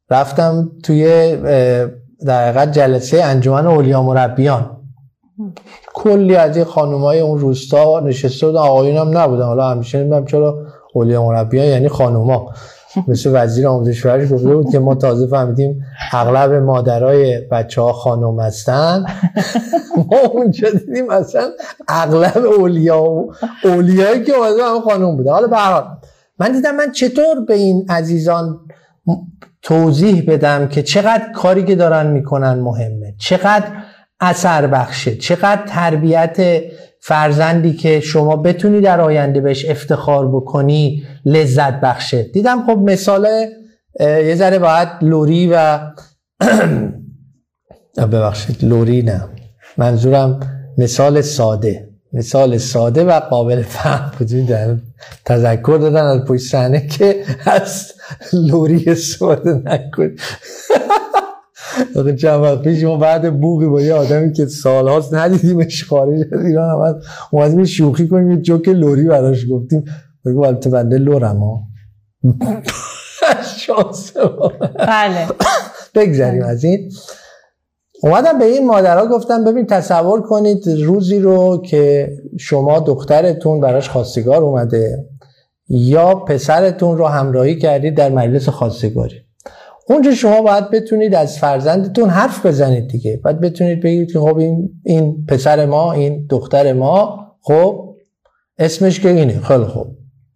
رفتم 0.09 0.71
توی 0.83 1.35
در 2.25 2.49
حقیقت 2.49 2.71
جلسه 2.71 3.23
انجمن 3.23 3.67
اولیا 3.67 4.03
مربیان. 4.03 4.71
کلی 5.93 6.35
از 6.35 6.57
این 6.57 6.65
خانومای 6.65 7.19
اون 7.19 7.39
روستا 7.39 7.99
نشسته 7.99 8.47
بودن. 8.47 8.59
آقایون 8.59 8.97
هم 8.97 9.17
نبودن. 9.17 9.45
حالا 9.45 9.69
همیشه 9.69 9.97
نمی‌دونم 9.97 10.25
چرا 10.25 10.65
اولیا 10.93 11.25
مربیان 11.25 11.65
یعنی 11.65 11.87
خانوما. 11.87 12.51
مثل 13.07 13.29
وزیر 13.33 13.67
آموزش 13.67 14.01
فرش 14.01 14.31
گفته 14.31 14.55
بود 14.55 14.71
که 14.71 14.79
ما 14.79 14.95
تازه 14.95 15.27
فهمیدیم 15.27 15.85
اغلب 16.11 16.53
مادرای 16.53 17.39
بچه 17.51 17.81
ها 17.81 17.93
خانم 17.93 18.39
هستن. 18.39 19.05
ما 20.11 20.17
اونجا 20.33 20.69
دیدیم 20.69 21.09
اصلا 21.09 21.49
اغلب 21.87 22.45
اولیا 22.59 23.03
و 23.03 23.31
اولیایی 23.63 24.23
که 24.23 24.33
اومده 24.33 24.63
هم 24.63 24.81
خانم 24.81 25.17
بوده 25.17 25.31
حالا 25.31 25.47
به 25.47 25.57
من 26.39 26.51
دیدم 26.51 26.75
من 26.75 26.91
چطور 26.91 27.45
به 27.47 27.53
این 27.53 27.85
عزیزان 27.89 28.59
توضیح 29.65 30.23
بدم 30.27 30.67
که 30.67 30.83
چقدر 30.83 31.31
کاری 31.35 31.63
که 31.63 31.75
دارن 31.75 32.07
می‌کنن 32.07 32.53
مهمه. 32.53 33.15
چقدر 33.19 33.67
اثر 34.19 34.67
بخشه. 34.67 35.15
چقدر 35.15 35.61
تربیت 35.67 36.61
فرزندی 37.01 37.73
که 37.73 37.99
شما 37.99 38.35
بتونی 38.35 38.81
در 38.81 39.01
آینده 39.01 39.41
بهش 39.41 39.65
افتخار 39.65 40.27
بکنی 40.27 41.03
لذت 41.25 41.81
بخشه. 41.81 42.23
دیدم 42.23 42.65
خب 42.65 42.77
مثال 42.77 43.27
یه 43.99 44.35
ذره 44.35 44.59
باید 44.59 44.87
لوری 45.01 45.47
و 45.53 45.79
ببخشید 48.11 48.65
لوری 48.65 49.01
نه. 49.01 49.29
منظورم 49.77 50.39
مثال 50.77 51.21
ساده. 51.21 51.89
مثال 52.13 52.57
ساده 52.57 53.03
و 53.03 53.19
قابل 53.19 53.61
فهم. 53.61 54.11
در 54.49 54.75
تذکر 55.25 55.77
دادن 55.81 56.03
از 56.03 56.25
پشت 56.25 56.51
صحنه 56.51 56.87
که 56.87 57.23
از 57.45 57.94
لوری 58.33 58.95
ساده 58.95 59.53
نکن. 59.53 60.15
چند 62.15 62.41
وقت 62.41 62.61
پیش 62.61 62.83
ما 62.83 62.97
بعد 62.97 63.39
بوقی 63.41 63.67
با 63.67 63.81
یه 63.81 63.93
آدمی 63.93 64.33
که 64.33 64.45
سالهاست 64.45 65.13
ندیدیمش 65.13 65.83
خارج 65.83 66.21
از 66.31 66.45
ایران 66.45 66.69
هم 66.69 66.99
اومدیم 67.31 67.63
شوخی 67.63 68.07
کنیم 68.07 68.31
یه 68.31 68.37
جوک 68.37 68.69
لوری 68.69 69.07
براش 69.07 69.45
گفتیم. 69.51 69.83
بگو 70.25 70.45
البته 70.45 70.69
بنده 70.69 70.97
لورم 70.97 71.37
ها. 71.37 71.61
شانس 73.57 74.13
بله. 74.87 75.27
بگذاریم 75.95 76.43
از 76.43 76.63
این. 76.63 76.91
اومدم 78.03 78.39
به 78.39 78.45
این 78.45 78.67
مادرها 78.67 79.07
گفتم 79.07 79.43
ببین 79.43 79.65
تصور 79.65 80.21
کنید 80.21 80.67
روزی 80.67 81.19
رو 81.19 81.61
که 81.61 82.09
شما 82.39 82.79
دخترتون 82.79 83.61
براش 83.61 83.89
خواستگار 83.89 84.43
اومده. 84.43 85.09
یا 85.69 86.15
پسرتون 86.15 86.97
رو 86.97 87.05
همراهی 87.05 87.59
کردید 87.59 87.95
در 87.95 88.09
مجلس 88.09 88.49
خواستگاری 88.49 89.25
اونجا 89.87 90.13
شما 90.13 90.41
باید 90.41 90.69
بتونید 90.69 91.15
از 91.15 91.39
فرزندتون 91.39 92.09
حرف 92.09 92.45
بزنید 92.45 92.87
دیگه. 92.87 93.19
باید 93.23 93.39
بتونید 93.39 93.81
بگید 93.81 94.11
که 94.11 94.19
خب 94.19 94.37
این, 94.37 94.69
این 94.83 95.25
پسر 95.25 95.65
ما 95.65 95.93
این 95.93 96.25
دختر 96.29 96.73
ما 96.73 97.19
خب 97.41 97.95
اسمش 98.59 98.99
که 98.99 99.09
اینه. 99.09 99.39
خیلی 99.39 99.63
خوب. 99.63 99.87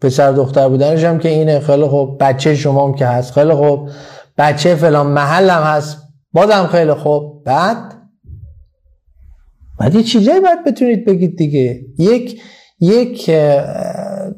پسر 0.02 0.32
دختر 0.32 0.70
بودنش 0.70 1.04
هم 1.04 1.20
که 1.20 1.30
اینه. 1.30 1.60
خیلی 1.60 1.86
خوب. 1.86 2.18
بچه 2.24 2.56
شما 2.56 2.88
هم 2.88 2.94
که 2.94 3.06
هست. 3.06 3.34
خیلی 3.34 3.54
خوب. 3.54 3.90
بچه 4.38 4.76
فلان 4.76 5.08
محل 5.08 5.50
هم 5.50 5.64
هست. 5.64 5.98
بازم 6.34 6.68
خیلی 6.72 6.94
خوب. 6.94 7.44
بعد 7.44 7.94
بعد 9.80 9.96
یه 9.96 10.04
چیزایی 10.04 10.40
باید 10.40 10.64
بتونید 10.64 11.06
بگید 11.06 11.38
دیگه. 11.38 11.82
یک 11.98 12.42
یک 12.80 13.32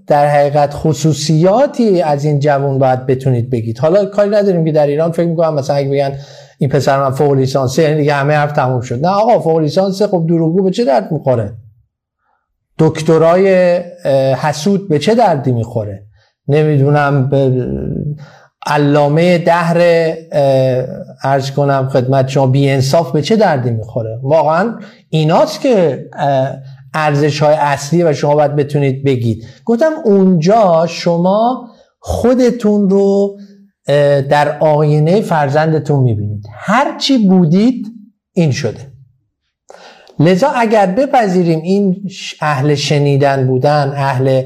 در 0.08 0.28
حقیقت 0.28 0.74
خصوصیاتی 0.74 2.02
از 2.02 2.26
این 2.26 2.40
جوان 2.40 2.80
باید 2.80 3.06
بتونید 3.06 3.50
بگید. 3.50 3.80
حالا 3.80 4.06
کاری 4.06 4.30
نداریم 4.30 4.66
که 4.66 4.72
در 4.72 4.88
ایران 4.88 5.12
فکر 5.12 5.28
می‌کنم 5.28 5.54
مثلا 5.54 5.76
اگه 5.76 5.90
بگن 5.90 6.18
این 6.58 6.70
پسر 6.70 7.00
من 7.00 7.12
فوق 7.12 7.34
لیسانسه 7.34 7.84
یعنی 7.84 7.96
دیگه 7.96 8.14
همه 8.14 8.34
حرف 8.34 8.52
تموم 8.52 8.82
شد. 8.82 9.06
نه 9.06 9.12
آقا 9.12 9.40
فوق 9.40 9.58
لیسانس 9.58 10.02
خب 10.02 10.26
دروغگو 10.28 10.64
به 10.64 10.72
چه 10.72 10.86
درد 10.86 11.12
می‌خوره؟ 11.12 11.54
دکترای 12.80 13.76
حسود 14.36 14.90
به 14.90 15.00
چه 15.00 15.16
دردی 15.16 15.52
می‌خوره؟ 15.52 16.04
نمی‌دونم 16.48 17.30
علامه 18.66 19.38
دهر 19.38 20.14
ارز 21.24 21.52
کنم 21.52 21.90
خدمت 21.90 22.28
شما 22.28 22.48
بی 22.48 22.70
انصاف 22.70 23.12
به 23.12 23.22
چه 23.22 23.36
دردی 23.36 23.72
می‌خوره؟ 23.72 24.20
واقعا 24.24 24.80
ایناست 25.10 25.62
که 25.62 26.06
ارزش 26.94 27.44
های 27.44 27.56
اصلی 27.56 28.04
و 28.04 28.14
شما 28.14 28.36
باید 28.36 28.56
بتونید 28.56 29.04
بگید. 29.04 29.46
گفتم 29.66 29.92
اونجا 30.06 30.88
شما 30.90 31.70
خودتون 32.00 32.90
رو 32.90 33.38
در 34.30 34.60
آینه 34.60 35.22
فرزندتون 35.22 36.00
می‌بینید. 36.00 36.44
هرچی 36.54 37.18
بودید 37.18 37.88
این 38.34 38.52
شده. 38.52 38.92
لذا 40.20 40.50
اگر 40.50 40.86
بپذیریم 40.86 41.62
این 41.62 42.10
اهل 42.42 42.76
شنیدن 42.76 43.48
بودن 43.48 43.94
اهل 43.96 44.44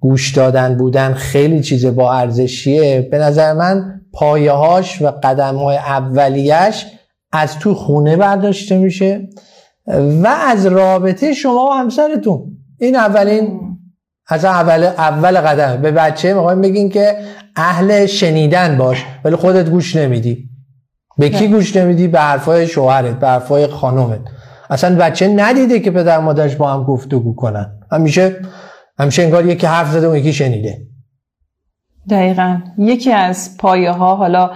گوش 0.00 0.32
دادن 0.32 0.76
بودن 0.76 1.14
خیلی 1.14 1.60
چیز 1.62 1.86
با 1.86 2.12
ارزشیه 2.12 3.08
به 3.10 3.18
نظر 3.18 3.52
من 3.52 4.00
پایه 4.12 4.52
هاش 4.52 5.02
و 5.02 5.10
قدم 5.22 5.56
های 5.56 5.76
اولیش 5.76 6.86
از 7.32 7.58
تو 7.58 7.74
خونه 7.74 8.16
برداشته 8.16 8.78
میشه. 8.78 9.28
و 10.22 10.26
از 10.48 10.66
رابطه 10.66 11.32
شما 11.32 11.66
و 11.66 11.72
همسرتون. 11.72 12.56
این 12.78 12.96
اولین 12.96 13.60
از 14.28 14.44
اول 14.44 14.84
اول 14.84 15.40
قدم. 15.40 15.82
به 15.82 15.90
بچه 15.90 16.34
می‌خوایم 16.34 16.60
بگین 16.60 16.88
که 16.88 17.16
اهل 17.56 18.06
شنیدن 18.06 18.76
باش 18.76 19.04
ولی 19.24 19.36
خودت 19.36 19.70
گوش 19.70 19.96
نمیدی. 19.96 20.48
به 21.18 21.28
کی 21.28 21.48
گوش 21.48 21.76
نمیدی؟ 21.76 22.08
به 22.08 22.20
حرفای 22.20 22.66
شوهرت 22.66 23.18
به 23.18 23.26
حرفای 23.26 23.66
خانومت. 23.66 24.20
اصلا 24.70 24.96
بچه 24.96 25.28
ندیده 25.28 25.80
که 25.80 25.90
پدر 25.90 26.18
مادرش 26.18 26.56
با 26.56 26.72
هم 26.72 26.84
گفتگو 26.84 27.34
کنن. 27.34 27.80
همیشه 27.92 28.36
همیشه 28.98 29.22
انگار 29.22 29.46
یکی 29.46 29.66
حرف 29.66 29.90
زده 29.90 30.08
و 30.08 30.16
یکی 30.16 30.32
شنیده. 30.32 30.78
دقیقا. 32.10 32.58
یکی 32.78 33.12
از 33.12 33.56
پایه 33.58 33.90
ها 33.90 34.16
حالا 34.16 34.50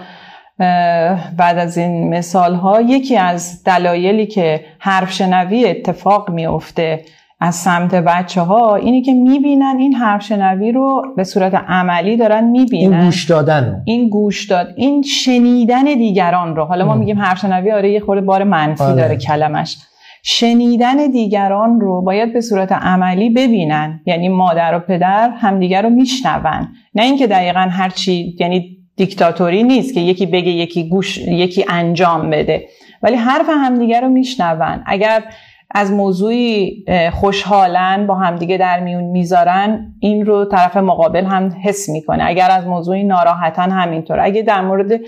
بعد 1.37 1.59
از 1.59 1.79
این 1.79 2.09
مثال 2.09 2.55
ها 2.55 2.81
یکی 2.81 3.17
از 3.17 3.65
دلایلی 3.65 4.27
که 4.27 4.65
حرف 4.79 5.13
شنوی 5.13 5.67
اتفاق 5.67 6.31
میفته 6.31 7.05
از 7.41 7.55
سمت 7.55 7.95
بچه 7.95 8.41
ها 8.41 8.77
اینه 8.77 9.03
که 9.03 9.15
می‌بینن 9.15 9.77
این 9.79 9.95
حرف 9.95 10.23
شنوی 10.23 10.73
رو 10.73 11.03
به 11.17 11.25
صورت 11.25 11.55
عملی 11.55 12.17
دارن 12.17 12.45
می‌بینن. 12.45 12.95
این 12.95 13.05
گوش 13.05 13.25
دادن. 13.25 13.83
این 13.85 14.09
گوش 14.09 14.47
داد. 14.47 14.69
این 14.77 15.03
شنیدن 15.03 15.85
دیگران 15.85 16.57
رو. 16.57 16.65
حالا 16.65 16.87
ما 16.87 16.95
میگیم 16.95 17.19
حرف 17.19 17.39
شنوی 17.39 17.73
آره 17.73 17.91
یه 17.91 18.01
خورده 18.01 18.21
بار 18.21 18.45
منفی 18.45 18.85
آره. 18.85 18.95
داره 18.97 19.17
کلمش. 19.17 19.77
شنیدن 20.23 20.97
دیگران 20.97 21.81
رو 21.81 22.03
باید 22.03 22.33
به 22.33 22.41
صورت 22.41 22.73
عملی 22.73 23.31
ببینن. 23.31 24.01
یعنی 24.07 24.29
مادر 24.29 24.75
و 24.75 24.79
پدر 24.79 25.31
همدیگر 25.31 25.83
رو 25.83 25.91
میشنون. 25.91 26.69
نه 26.95 27.03
اینکه 27.03 27.27
دقیقا 27.27 27.61
هرچی 27.71 28.37
یعنی 28.41 28.77
دیکتاتوری 29.01 29.63
نیست 29.63 29.95
که 29.95 30.01
یکی 30.01 30.27
بگه 30.27 30.51
یکی 30.51 30.89
گوش 30.89 31.19
یکی 31.19 31.65
انجام 31.69 32.31
بده. 32.31 32.69
ولی 33.03 33.17
حرف 33.17 33.47
همدیگر 33.49 34.01
رو 34.01 34.09
میشنون. 34.09 34.83
اگر 34.87 35.23
از 35.71 35.93
موضوعی 35.93 36.85
خوشحالن 37.13 38.07
با 38.07 38.15
همدیگه 38.15 38.57
در 38.57 38.81
میون 38.81 39.05
می‌ذارن 39.05 39.95
این 40.01 40.27
رو 40.27 40.45
طرف 40.45 40.77
مقابل 40.77 41.25
هم 41.25 41.53
حس 41.65 41.89
می‌کنه. 41.89 42.25
اگر 42.27 42.51
از 42.51 42.67
موضوعی 42.67 43.05
ناراحتن 43.05 43.71
همینطور 43.71 44.21
اگه 44.21 44.43
در 44.43 44.61
مورد 44.61 45.01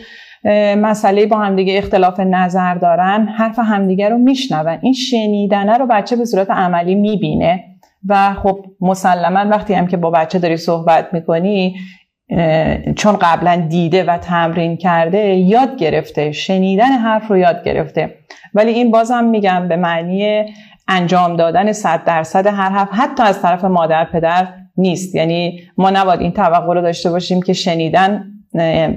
مسئله 0.79 1.27
با 1.27 1.39
همدیگه 1.39 1.79
اختلاف 1.79 2.21
نظر 2.21 2.75
دارن 2.75 3.29
حرف 3.37 3.59
همدیگه 3.59 4.09
رو 4.09 4.19
میشنون. 4.19 4.79
این 4.83 4.93
شنیدنه 4.93 5.79
رو 5.79 5.87
بچه 5.87 6.17
به 6.17 6.25
صورت 6.25 6.51
عملی 6.51 6.95
می‌بینه. 6.95 7.65
و 8.07 8.35
خب 8.35 8.65
مسلما 8.81 9.51
وقتی 9.51 9.75
هم 9.75 9.87
که 9.87 9.97
با 9.97 10.11
بچه 10.11 10.39
داری 10.39 10.57
صحبت 10.57 11.09
می‌کنی 11.13 11.77
چون 12.97 13.17
قبلا 13.21 13.67
دیده 13.69 14.05
و 14.05 14.19
تمرین 14.19 14.77
کرده 14.77 15.19
یاد 15.19 15.77
گرفته 15.77 16.33
شنیدن 16.33 16.93
حرف 16.93 17.29
رو 17.29 17.39
یاد 17.39 17.65
گرفته. 17.65 18.15
ولی 18.55 18.71
این 18.71 18.91
بازم 18.91 19.25
میگم 19.25 19.69
به 19.69 19.77
معنی 19.77 20.45
انجام 20.89 21.37
دادن 21.37 21.73
صد 21.73 22.05
درصد 22.05 22.47
هر 22.47 22.71
حرف 22.71 22.89
حتی 22.93 23.23
از 23.23 23.43
طرف 23.43 23.65
مادر 23.65 24.05
پدر 24.05 24.49
نیست. 24.77 25.15
یعنی 25.15 25.61
ما 25.77 25.91
نباید 25.91 26.21
این 26.21 26.33
توقع 26.33 26.75
رو 26.75 26.81
داشته 26.81 27.11
باشیم 27.11 27.43
که 27.43 27.53
شنیدن 27.53 28.25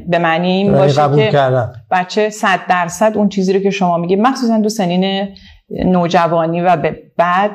به 0.08 0.20
معنی 0.20 0.48
این 0.48 0.72
باشه 0.72 1.32
که 1.32 1.50
بچه 1.92 2.30
صد 2.30 2.60
درصد 2.70 3.18
اون 3.18 3.30
چیزی 3.30 3.54
رو 3.54 3.60
که 3.60 3.70
شما 3.70 3.98
میگی 3.98 4.16
مخصوصا 4.16 4.58
دو 4.58 4.70
سنین 4.70 5.28
نوجوانی 5.70 6.62
و 6.62 6.76
به 6.76 6.96
بعد 7.18 7.52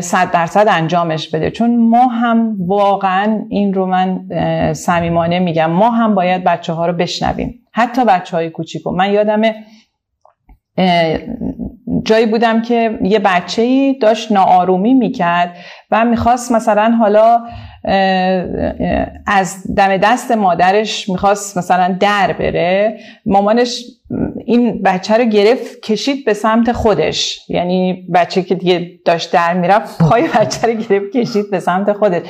صد 0.00 0.30
درصد 0.30 0.66
انجامش 0.70 1.28
بده. 1.28 1.50
چون 1.50 1.76
ما 1.76 2.06
هم 2.06 2.56
واقعا 2.66 3.40
این 3.48 3.74
رو 3.74 3.86
من 3.86 4.26
صمیمانه 4.72 5.38
میگم 5.38 5.70
ما 5.70 5.90
هم 5.90 6.14
باید 6.14 6.44
بچه 6.44 6.72
ها 6.72 6.86
رو 6.86 6.92
بشنویم. 6.92 7.54
حتی 7.72 8.04
بچه 8.04 8.36
های 8.36 8.50
کوچیکو. 8.50 8.90
من 8.90 9.12
یادمه 9.12 9.54
جایی 12.04 12.26
بودم 12.26 12.62
که 12.62 12.98
یه 13.02 13.18
بچه 13.18 13.62
ای 13.62 13.98
داشت 13.98 14.32
ناآرومی 14.32 14.94
می‌کرد 14.94 15.56
و 15.90 16.04
می‌خواست 16.04 16.52
مثلا 16.52 16.90
حالا 16.98 17.40
از 19.26 19.74
دم 19.76 19.96
دست 19.96 20.30
مادرش 20.30 21.08
می‌خواست 21.08 21.58
مثلا 21.58 21.96
در 22.00 22.32
بره. 22.32 22.98
مامانش 23.26 23.84
این 24.46 24.82
بچه 24.82 25.16
رو 25.16 25.24
گرفت 25.24 25.80
کشید 25.80 26.24
به 26.24 26.34
سمت 26.34 26.72
خودش. 26.72 27.40
یعنی 27.48 28.06
بچه 28.14 28.42
که 28.42 28.54
دیگه 28.54 28.90
داشت 29.04 29.32
در 29.32 29.54
می‌رفت 29.54 29.98
پای 29.98 30.22
بچه 30.22 30.66
رو 30.66 30.74
گرفت 30.74 31.16
کشید 31.16 31.50
به 31.50 31.60
سمت 31.60 31.92
خودش. 31.92 32.22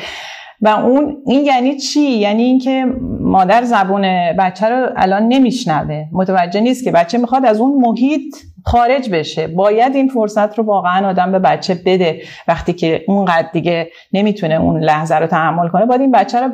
و 0.61 0.69
اون 0.69 1.17
این 1.27 1.45
یعنی 1.45 1.77
چی؟ 1.77 2.01
یعنی 2.01 2.43
اینکه 2.43 2.87
مادر 3.21 3.65
زبون 3.65 4.03
بچه 4.39 4.69
رو 4.69 4.89
الان 4.97 5.29
نمیشنوه. 5.29 6.05
متوجه 6.13 6.61
نیست 6.61 6.85
که 6.85 6.91
بچه 6.93 7.19
می‌خواد 7.19 7.47
از 7.47 7.61
اون 7.61 7.81
محیط 7.81 8.37
خارج 8.65 9.11
بشه. 9.11 9.47
باید 9.47 9.95
این 9.95 10.09
فرصت 10.09 10.59
رو 10.59 10.65
واقعا 10.65 11.09
آدم 11.09 11.33
به 11.33 11.39
بچه 11.39 11.75
بده. 11.87 12.23
وقتی 12.49 12.73
که 12.73 13.05
اونقدر 13.09 13.49
دیگه 13.53 13.89
نمی‌تونه 14.13 14.55
اون 14.55 14.81
لحظه 14.81 15.15
رو 15.15 15.27
تحمل 15.27 15.69
کنه 15.69 15.87
باید 15.87 16.01
این 16.01 16.11
بچه 16.11 16.41
رو 16.41 16.51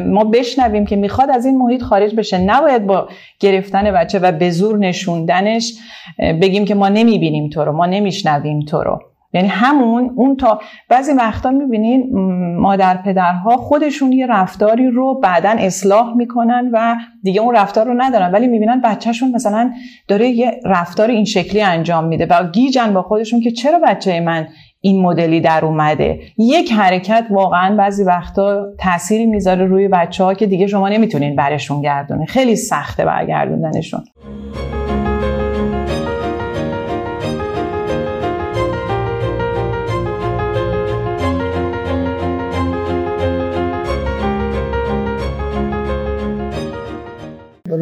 ما 0.00 0.24
بشنویم 0.24 0.86
که 0.86 0.96
می‌خواد 0.96 1.30
از 1.30 1.46
این 1.46 1.58
محیط 1.58 1.82
خارج 1.82 2.14
بشه. 2.14 2.38
نباید 2.38 2.86
با 2.86 3.08
گرفتن 3.40 3.92
بچه 3.92 4.18
و 4.18 4.32
به 4.32 4.50
زور 4.50 4.78
نشوندنش 4.78 5.74
بگیم 6.18 6.64
که 6.64 6.74
ما 6.74 6.88
نمی‌بینیم 6.88 7.48
تو 7.48 7.64
رو 7.64 7.72
ما 7.72 7.86
نمیشنویم 7.86 8.60
تو 8.60 8.82
رو. 8.82 9.00
یعنی 9.34 9.48
همون 9.48 10.10
اون 10.16 10.36
تا 10.36 10.60
بعضی 10.88 11.12
وقتا 11.12 11.50
می‌بینین 11.50 12.10
مادر 12.58 12.96
پدرها 12.96 13.56
خودشون 13.56 14.12
یه 14.12 14.26
رفتاری 14.26 14.90
رو 14.90 15.20
بعدا 15.20 15.56
اصلاح 15.58 16.16
می‌کنن 16.16 16.70
و 16.72 16.96
دیگه 17.22 17.40
اون 17.40 17.56
رفتار 17.56 17.86
رو 17.86 17.94
ندارن. 17.96 18.32
ولی 18.32 18.46
می‌بینن 18.46 18.80
بچهشون 18.80 19.30
مثلا 19.30 19.72
داره 20.08 20.28
یه 20.28 20.60
رفتار 20.64 21.08
این 21.08 21.24
شکلی 21.24 21.62
انجام 21.62 22.04
میده 22.04 22.26
و 22.26 22.50
گیجن 22.50 22.94
با 22.94 23.02
خودشون 23.02 23.40
که 23.40 23.50
چرا 23.50 23.78
بچه 23.78 24.20
من 24.20 24.48
این 24.80 25.02
مدلی 25.02 25.40
در 25.40 25.64
اومده. 25.64 26.20
یک 26.38 26.72
حرکت 26.72 27.26
واقعا 27.30 27.76
بعضی 27.76 28.04
وقتا 28.04 28.66
تأثیری 28.78 29.26
می‌ذاره 29.26 29.64
روی 29.64 29.88
بچه 29.88 30.24
ها 30.24 30.34
که 30.34 30.46
دیگه 30.46 30.66
شما 30.66 30.88
نمی‌تونین 30.88 31.36
برشون 31.36 31.82
گردونه 31.82 32.26
خیلی 32.26 32.56
سخته 32.56 33.04
برگردوندنشون. 33.04 34.04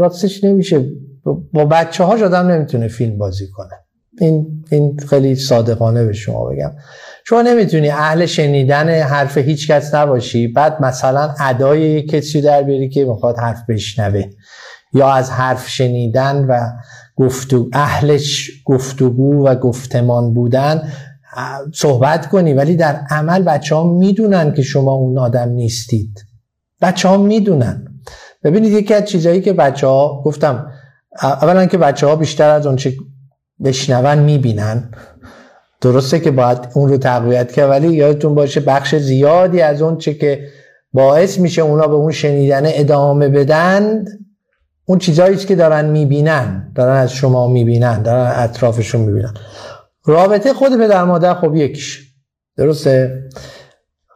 راستش 0.03 0.45
نمیشه. 0.45 0.85
با 1.53 1.65
بچه 1.65 2.05
هاش 2.05 2.23
آدم 2.23 2.47
نمی‌تونه 2.47 2.89
فیلم 2.89 3.19
بازی 3.19 3.49
کنه. 3.49 3.75
این, 4.19 4.65
این 4.71 4.97
خیلی 5.09 5.35
صادقانه 5.35 6.05
به 6.05 6.13
شما 6.13 6.45
بگم. 6.45 6.73
شما 7.25 7.43
نمی‌تونی 7.43 7.91
اهل 7.91 8.27
شنیدن 8.27 8.89
حرف 9.03 9.39
هیچ 9.39 9.71
کس 9.71 9.95
نباشی. 9.95 10.49
بعد 10.49 10.83
مثلا 10.83 11.35
ادای 11.41 11.81
یک 11.81 12.11
کسی 12.11 12.41
در 12.41 12.63
بیاری 12.63 12.89
که 12.89 13.05
می‌خواد 13.05 13.39
حرف 13.39 13.59
بشنوه. 13.69 14.25
یا 14.95 15.13
از 15.13 15.31
حرف 15.31 15.69
شنیدن 15.69 16.45
و 16.49 16.61
گفتو 17.17 17.69
اهلش 17.73 18.51
گفتگو 18.65 19.47
و 19.47 19.55
گفتمان 19.55 20.35
بودن 20.35 20.93
صحبت 21.75 22.29
کنی. 22.29 22.53
ولی 22.53 22.77
در 22.77 23.01
عمل 23.11 23.43
بچه 23.43 23.75
ها 23.75 23.93
می‌دونن 23.93 24.55
که 24.55 24.63
شما 24.63 24.93
اون 24.93 25.19
آدم 25.19 25.49
نیستید. 25.49 26.19
بچه 26.83 27.09
ها 27.09 27.17
می‌دونن. 27.17 27.92
ببینید 28.45 28.73
یکی 28.73 28.95
از 28.95 29.05
چیزهایی 29.05 29.41
که 29.41 29.53
بچه 29.53 29.87
ها 29.87 30.23
گفتم 30.25 30.73
اولا 31.23 31.67
که 31.67 31.79
بچه 31.79 32.07
ها 32.07 32.17
بیشتر 32.17 32.51
از 32.51 32.67
اون 32.67 32.77
چه 32.77 32.93
بشنون 33.65 34.19
می‌بینن. 34.19 34.91
درسته 35.81 36.21
که 36.21 36.31
باید 36.31 36.59
اون 36.75 36.89
رو 36.89 36.97
تقویت 36.97 37.53
کرد 37.53 37.71
ولی 37.71 37.89
یادتون 37.89 38.35
باشه 38.35 38.61
بخش 38.61 38.95
زیادی 38.95 39.61
از 39.61 39.83
اون 39.83 39.99
چه 39.99 40.15
که 40.15 40.49
باعث 40.93 41.39
میشه 41.39 41.63
اونا 41.63 41.87
به 41.87 41.95
اون 41.95 42.13
شنیدن 42.13 42.63
ادامه 42.65 43.29
بدن 43.29 44.05
اون 44.85 44.99
چیزهایی 44.99 45.37
که 45.37 45.55
دارن 45.55 45.85
می‌بینن 45.85 46.73
دارن 46.75 46.97
از 46.97 47.13
شما 47.13 47.49
می‌بینن 47.49 48.03
دارن 48.03 48.33
اطرافشون 48.37 49.01
می‌بینن. 49.01 49.35
رابطه 50.05 50.53
خود 50.53 50.79
پدر 50.79 51.05
مادر 51.05 51.35
خب 51.35 51.55
یکیش 51.55 52.13
درسته؟ 52.57 53.23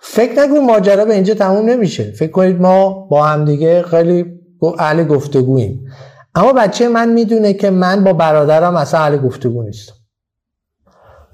فکر 0.09 0.33
نکن 0.33 0.59
ماجرا 0.59 1.05
به 1.05 1.14
اینجا 1.14 1.35
تموم 1.35 1.71
نمیشه. 1.71 2.05
فکر 2.05 2.31
کنید 2.31 2.61
ما 2.61 2.90
با 2.90 3.27
همدیگه 3.27 3.83
خیلی 3.83 4.25
اهل 4.79 5.05
گفتگوییم 5.05 5.85
اما 6.35 6.53
بچه 6.53 6.88
من 6.88 7.12
می‌دونه 7.12 7.53
که 7.53 7.71
من 7.71 8.05
با 8.05 8.12
برادرم 8.12 8.77
اصلا 8.77 9.01
اهل 9.01 9.16
گفتگو 9.16 9.62
نیستم. 9.62 9.95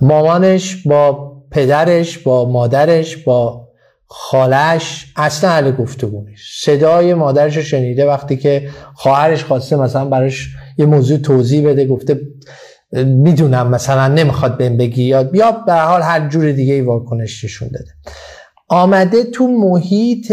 مامانش 0.00 0.86
با 0.86 1.32
پدرش 1.50 2.18
با 2.18 2.44
مادرش 2.48 3.16
با 3.16 3.68
خالش 4.06 5.12
اصلا 5.16 5.50
اهل 5.50 5.72
گفتگو 5.72 6.24
نیست. 6.24 6.42
صدای 6.62 7.14
مادرش 7.14 7.56
رو 7.56 7.62
شنیده 7.62 8.06
وقتی 8.06 8.36
که 8.36 8.68
خواهرش 8.94 9.44
خواسته 9.44 9.76
مثلا 9.76 10.04
براش 10.04 10.48
یه 10.78 10.86
موضوع 10.86 11.18
توضیح 11.18 11.68
بده 11.68 11.86
گفته 11.86 12.20
می‌دونم 12.92 13.70
مثلا 13.70 14.08
نمی‌خواد 14.08 14.56
بهم 14.56 14.76
بگی 14.76 15.02
یا 15.02 15.22
به 15.66 15.74
حال 15.74 16.02
هر 16.02 16.28
جور 16.28 16.52
دیگه 16.52 16.74
ای 16.74 16.80
واکنش 16.80 17.44
نشون 17.44 17.68
داده. 17.68 17.90
آمده 18.72 19.24
تو 19.24 19.48
محیط 19.48 20.32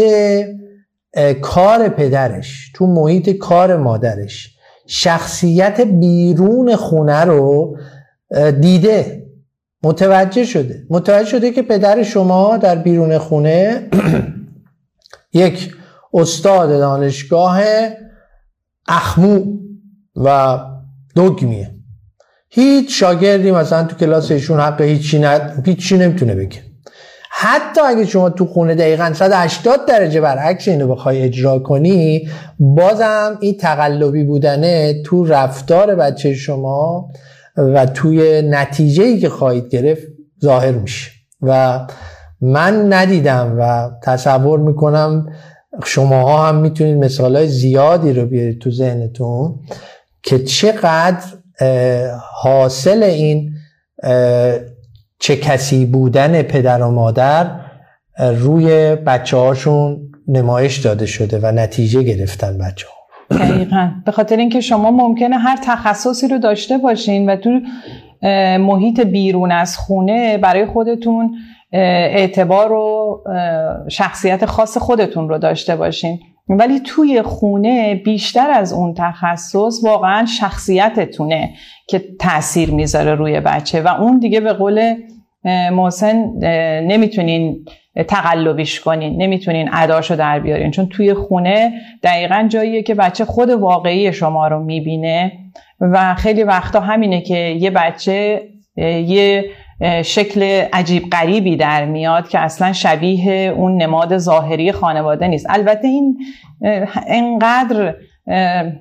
کار 1.42 1.88
پدرش 1.88 2.72
تو 2.74 2.86
محیط 2.86 3.30
کار 3.30 3.76
مادرش. 3.76 4.56
شخصیت 4.86 5.80
بیرون 5.80 6.76
خونه 6.76 7.24
رو 7.24 7.76
دیده 8.60 9.26
متوجه 9.82 10.44
شده. 10.44 10.86
متوجه 10.90 11.28
شده 11.28 11.50
که 11.50 11.62
پدر 11.62 12.02
شما 12.02 12.56
در 12.56 12.76
بیرون 12.76 13.18
خونه 13.18 13.88
یک 15.32 15.74
استاد 16.14 16.68
دانشگاه 16.68 17.60
اخمو 18.88 19.44
و 20.16 20.58
دگمیه. 21.16 21.70
هیچ 22.50 23.00
شاگردی 23.00 23.50
مثلا 23.50 23.84
تو 23.84 23.96
کلاس 23.96 24.30
ایشون 24.30 24.60
حق 24.60 24.80
هیچی, 24.80 25.18
ند... 25.18 25.62
هیچی 25.68 25.98
نمی‌تونه 25.98 26.34
بگه. 26.34 26.69
حتی 27.42 27.80
اگه 27.80 28.06
شما 28.06 28.30
تو 28.30 28.46
خونه 28.46 28.74
دقیقا 28.74 29.12
180 29.14 29.86
درجه 29.86 30.20
برعکس 30.20 30.68
اینو 30.68 30.88
بخوای 30.88 31.22
اجرا 31.22 31.58
کنی 31.58 32.28
بازم 32.58 33.38
این 33.40 33.56
تقلبی 33.56 34.24
بودنه 34.24 35.02
تو 35.02 35.24
رفتار 35.24 35.94
بچه 35.94 36.34
شما 36.34 37.08
و 37.56 37.86
توی 37.86 38.42
نتیجه 38.42 39.04
ای 39.04 39.20
که 39.20 39.28
خواهید 39.28 39.68
گرفت 39.68 40.02
ظاهر 40.42 40.72
میشه. 40.72 41.10
و 41.42 41.80
من 42.40 42.92
ندیدم 42.92 43.56
و 43.58 43.90
تصور 44.02 44.58
می‌کنم 44.58 45.32
شماها 45.84 46.48
هم 46.48 46.56
می‌تونید 46.56 47.04
مثال 47.04 47.36
های 47.36 47.48
زیادی 47.48 48.12
رو 48.12 48.26
بیارید 48.26 48.58
تو 48.60 48.70
ذهنتون 48.70 49.54
که 50.22 50.38
چقدر 50.38 51.24
حاصل 52.42 53.02
این 53.02 53.52
چه 55.20 55.36
کسی 55.36 55.86
بودن 55.86 56.42
پدر 56.42 56.82
و 56.82 56.90
مادر 56.90 57.50
روی 58.18 58.96
بچه 58.96 59.36
هاشون 59.36 60.00
نمایش 60.28 60.78
داده 60.78 61.06
شده 61.06 61.38
و 61.42 61.52
نتیجه 61.52 62.02
گرفتن 62.02 62.58
بچه 62.58 62.86
ها 62.86 63.00
دقیقا. 63.38 63.90
به 64.04 64.12
خاطر 64.12 64.36
اینکه 64.36 64.60
شما 64.60 64.90
ممکنه 64.90 65.38
هر 65.38 65.58
تخصصی 65.64 66.28
رو 66.28 66.38
داشته 66.38 66.78
باشین 66.78 67.30
و 67.30 67.36
تو 67.36 67.60
محیط 68.58 69.00
بیرون 69.00 69.52
از 69.52 69.76
خونه 69.76 70.38
برای 70.38 70.66
خودتون 70.66 71.34
اعتبار 71.72 72.72
و 72.72 73.18
شخصیت 73.88 74.46
خاص 74.46 74.78
خودتون 74.78 75.28
رو 75.28 75.38
داشته 75.38 75.76
باشین. 75.76 76.20
ولی 76.58 76.80
توی 76.80 77.22
خونه 77.22 77.94
بیشتر 77.94 78.50
از 78.50 78.72
اون 78.72 78.94
تخصص 78.94 79.84
واقعا 79.84 80.26
شخصیتتونه 80.26 81.50
که 81.88 82.02
تاثیر 82.18 82.70
می‌ذاره 82.70 83.14
روی 83.14 83.40
بچه 83.40 83.82
و 83.82 83.88
اون 83.88 84.18
دیگه 84.18 84.40
به 84.40 84.52
قول 84.52 84.94
محسن 85.72 86.16
نمی‌تونین 86.86 87.64
تقلبیش 88.08 88.80
کنین 88.80 89.22
نمی‌تونین 89.22 89.68
اداشو 89.72 90.16
در 90.16 90.40
بیارین. 90.40 90.70
چون 90.70 90.86
توی 90.86 91.14
خونه 91.14 91.72
دقیقا 92.02 92.46
جاییه 92.48 92.82
که 92.82 92.94
بچه 92.94 93.24
خود 93.24 93.50
واقعی 93.50 94.12
شما 94.12 94.48
رو 94.48 94.64
می‌بینه 94.64 95.32
و 95.80 96.14
خیلی 96.14 96.42
وقتا 96.42 96.80
همینه 96.80 97.20
که 97.20 97.36
یه 97.36 97.70
بچه 97.70 98.42
یه 99.06 99.44
شکل 100.04 100.42
عجیب 100.72 101.10
غریبی 101.10 101.56
در 101.56 101.84
میاد 101.84 102.28
که 102.28 102.38
اصلا 102.38 102.72
شبیه 102.72 103.54
اون 103.56 103.82
نماد 103.82 104.18
ظاهری 104.18 104.72
خانواده 104.72 105.28
نیست. 105.28 105.46
البته 105.48 105.88
این 105.88 106.18
انقدر 107.06 107.94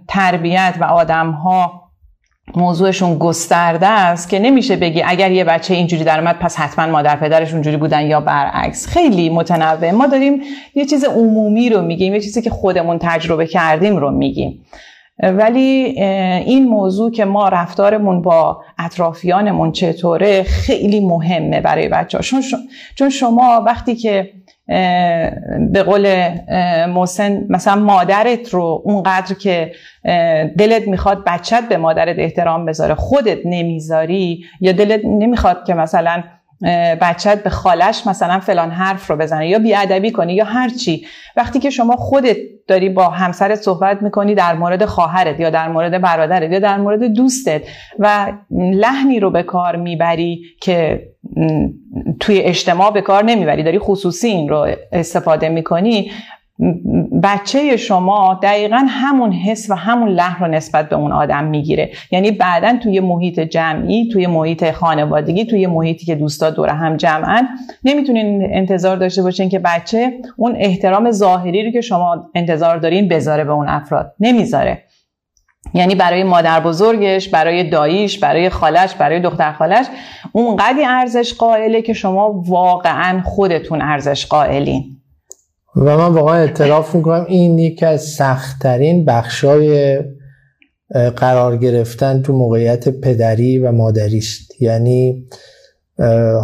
تربیت 0.07 0.73
و 0.79 0.83
آدم 0.83 1.31
ها 1.31 1.89
موضوعشون 2.55 3.17
گسترده 3.17 3.87
است 3.87 4.29
که 4.29 4.39
نمیشه 4.39 4.75
بگی 4.75 5.03
اگر 5.05 5.31
یه 5.31 5.43
بچه 5.43 5.73
اینجوری 5.73 6.03
در 6.03 6.19
اومد 6.19 6.39
پس 6.39 6.57
حتما 6.57 6.85
مادر 6.85 7.15
پدرش 7.15 7.53
اونجوری 7.53 7.77
بودن 7.77 8.05
یا 8.05 8.21
برعکس. 8.21 8.87
خیلی 8.87 9.29
متنوع. 9.29 9.91
ما 9.91 10.07
داریم 10.07 10.41
یه 10.75 10.85
چیز 10.85 11.05
عمومی 11.05 11.69
رو 11.69 11.81
میگیم 11.81 12.13
یه 12.13 12.21
چیزی 12.21 12.41
که 12.41 12.49
خودمون 12.49 12.97
تجربه 13.01 13.47
کردیم 13.47 13.97
رو 13.97 14.11
میگیم. 14.11 14.65
ولی 15.23 15.59
این 16.45 16.67
موضوع 16.67 17.11
که 17.11 17.25
ما 17.25 17.49
رفتارمون 17.49 18.21
با 18.21 18.61
اطرافیانمون 18.77 19.71
چطوره 19.71 20.43
خیلی 20.43 20.99
مهمه 20.99 21.61
برای 21.61 21.87
بچه 21.87 22.17
ها 22.17 22.23
چون 22.95 23.09
شما 23.09 23.63
وقتی 23.65 23.95
که 23.95 24.29
به 25.71 25.83
قول 25.85 26.29
محسن 26.87 27.45
مثلا 27.49 27.75
مادرت 27.75 28.49
رو 28.49 28.81
اونقدر 28.85 29.35
که 29.35 29.71
دلت 30.57 30.87
می‌خواد 30.87 31.23
بچت 31.25 31.63
به 31.69 31.77
مادرت 31.77 32.15
احترام 32.19 32.65
بذاره 32.65 32.95
خودت 32.95 33.37
نمی‌ذاری 33.45 34.43
یا 34.61 34.71
دلت 34.71 35.01
نمی‌خواد 35.05 35.65
که 35.65 35.73
مثلا 35.73 36.23
بچت 37.01 37.43
به 37.43 37.49
خالش 37.49 38.07
مثلا 38.07 38.39
فلان 38.39 38.71
حرف 38.71 39.09
رو 39.09 39.15
بزنه 39.15 39.47
یا 39.47 39.59
بیادبی 39.59 40.11
کنی 40.11 40.33
یا 40.33 40.45
هر 40.45 40.69
چی. 40.69 41.05
وقتی 41.35 41.59
که 41.59 41.69
شما 41.69 41.95
خودت 41.95 42.37
داری 42.67 42.89
با 42.89 43.09
همسرت 43.09 43.55
صحبت 43.55 44.01
می‌کنی 44.01 44.35
در 44.35 44.53
مورد 44.53 44.85
خواهرت 44.85 45.39
یا 45.39 45.49
در 45.49 45.67
مورد 45.67 46.01
برادرت 46.01 46.51
یا 46.51 46.59
در 46.59 46.77
مورد 46.77 47.03
دوستت 47.03 47.61
و 47.99 48.33
لحنی 48.51 49.19
رو 49.19 49.31
به 49.31 49.43
کار 49.43 49.75
می‌بری 49.75 50.41
که 50.61 51.07
توی 52.19 52.39
اجتماع 52.39 52.91
به 52.91 53.01
کار 53.01 53.23
نمی‌بری 53.23 53.63
داری 53.63 53.79
خصوصی 53.79 54.27
این 54.27 54.49
رو 54.49 54.67
استفاده 54.91 55.49
می‌کنی 55.49 56.11
بچه 57.23 57.77
شما 57.77 58.39
دقیقا 58.43 58.85
همون 58.89 59.31
حس 59.31 59.69
و 59.69 59.73
همون 59.73 60.09
لحن 60.09 60.45
رو 60.45 60.51
نسبت 60.51 60.89
به 60.89 60.95
اون 60.95 61.11
آدم 61.11 61.43
می‌گیره. 61.43 61.91
یعنی 62.11 62.31
بعدا 62.31 62.77
توی 62.83 62.99
محیط 62.99 63.39
جمعی 63.39 64.09
توی 64.09 64.27
محیط 64.27 64.71
خانوادگی 64.71 65.45
توی 65.45 65.67
محیطی 65.67 66.05
که 66.05 66.15
دوستا 66.15 66.49
دور 66.49 66.69
هم 66.69 66.97
جمعن 66.97 67.47
نمی‌تونین 67.83 68.47
انتظار 68.51 68.97
داشته 68.97 69.21
باشین 69.21 69.49
که 69.49 69.59
بچه 69.59 70.13
اون 70.37 70.55
احترام 70.57 71.11
ظاهری 71.11 71.65
رو 71.65 71.71
که 71.71 71.81
شما 71.81 72.29
انتظار 72.35 72.77
دارین 72.77 73.07
بذاره 73.07 73.43
به 73.43 73.51
اون 73.51 73.69
افراد. 73.69 74.13
نمی‌ذاره. 74.19 74.83
یعنی 75.73 75.95
برای 75.95 76.23
مادر 76.23 76.59
بزرگش 76.59 77.29
برای 77.29 77.69
داییش 77.69 78.19
برای 78.19 78.49
خالش 78.49 78.95
برای 78.95 79.19
دختر 79.19 79.51
خالش 79.51 79.85
اونقدی 80.31 80.83
ارزش 80.83 81.33
قائله 81.33 81.81
که 81.81 81.93
شما 81.93 82.43
واقعا 82.47 83.21
خودتون 83.21 83.81
ارزش 83.81 84.25
قائلین. 84.25 84.98
و 85.79 85.97
من 85.97 86.13
واقعا 86.13 86.35
اعتراف 86.35 86.95
می‌کنم 86.95 87.25
این 87.27 87.59
یکی 87.59 87.85
از 87.85 88.03
سختترین 88.03 89.05
بخشای 89.05 89.99
قرار 91.15 91.57
گرفتن 91.57 92.21
تو 92.21 92.33
موقعیت 92.33 92.89
پدری 92.89 93.59
و 93.59 93.71
مادری 93.71 94.17
است. 94.17 94.61
یعنی 94.61 95.25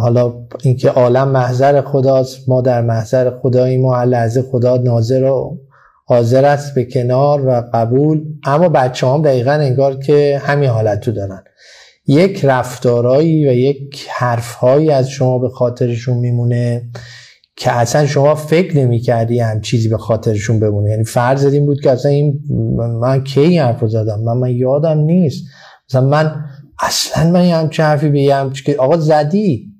حالا 0.00 0.34
اینکه 0.62 0.90
عالم 0.90 1.28
محضر 1.28 1.80
خداست 1.80 2.48
ما 2.48 2.60
در 2.60 2.82
محضر 2.82 3.30
خداییم 3.30 3.84
و 3.84 3.94
لحظه 3.94 4.42
خدا 4.42 4.76
ناظر 4.76 5.24
و 5.24 5.58
حاضر 6.04 6.44
است 6.44 6.74
به 6.74 6.84
کنار 6.84 7.46
و 7.46 7.62
قبول. 7.74 8.24
اما 8.44 8.68
بچه 8.68 9.06
هم 9.06 9.22
دقیقا 9.22 9.52
انگار 9.52 9.98
که 9.98 10.40
همین 10.44 10.68
حالت 10.68 11.00
تو 11.00 11.12
دارن. 11.12 11.44
یک 12.06 12.44
رفتارایی 12.44 13.48
و 13.48 13.52
یک 13.52 14.06
حرفهایی 14.10 14.90
از 14.90 15.10
شما 15.10 15.38
به 15.38 15.48
خاطرشون 15.48 16.16
میمونه. 16.16 16.82
که 17.56 17.72
اصلا 17.72 18.06
شما 18.06 18.34
فکر 18.34 18.76
نمی 18.76 19.00
کردی 19.00 19.40
هم 19.40 19.60
چیزی 19.60 19.88
به 19.88 19.98
خاطرشون 19.98 20.60
بمونه. 20.60 20.90
یعنی 20.90 21.04
فرض 21.04 21.44
این 21.44 21.66
بود 21.66 21.80
که 21.80 21.90
اصلا 21.90 22.10
این 22.10 22.40
من 23.00 23.24
کی 23.24 23.40
این 23.40 23.60
حرف 23.60 23.86
زدم؟ 23.86 24.20
من, 24.20 24.36
من 24.36 24.50
یادم 24.50 24.98
نیست. 24.98 25.44
مثلا 25.88 26.00
من 26.00 26.44
اصلا 26.80 27.30
من 27.30 27.44
یه 27.44 27.56
همچه 27.56 27.82
حرفی 27.82 28.08
بگم 28.08 28.50
که 28.64 28.76
آقا 28.78 28.96
زدی. 28.96 29.72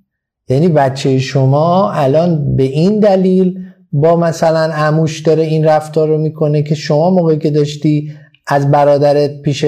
یعنی 0.49 0.69
بچه 0.69 1.19
شما 1.19 1.93
الان 1.93 2.57
به 2.57 2.63
این 2.63 3.01
دلیل 3.01 3.59
با 3.93 4.17
مثلا 4.17 4.73
عموش 4.73 5.21
داره 5.21 5.43
این 5.43 5.65
رفتار 5.65 6.09
رو 6.09 6.19
می‌کنه 6.19 6.63
که 6.63 6.75
شما 6.75 7.11
موقعی 7.11 7.39
که 7.39 7.51
داشتی 7.51 8.13
از 8.47 8.71
برادرت 8.71 9.43
پیش 9.43 9.67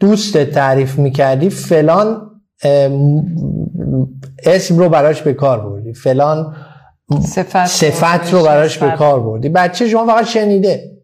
دوستت 0.00 0.50
تعریف 0.50 0.98
می‌کردی 0.98 1.50
فلان 1.50 2.20
اسم 4.44 4.78
رو 4.78 4.88
براش 4.88 5.22
به 5.22 5.32
کار 5.32 5.60
بردی. 5.60 5.92
فلان 5.92 6.54
صفت, 7.22 7.66
صفت 7.66 8.32
رو 8.32 8.42
براش 8.42 8.78
به 8.78 8.90
کار 8.90 9.20
بردی. 9.20 9.48
بچه 9.48 9.88
شما 9.88 10.06
فقط 10.06 10.26
شنیده. 10.26 10.98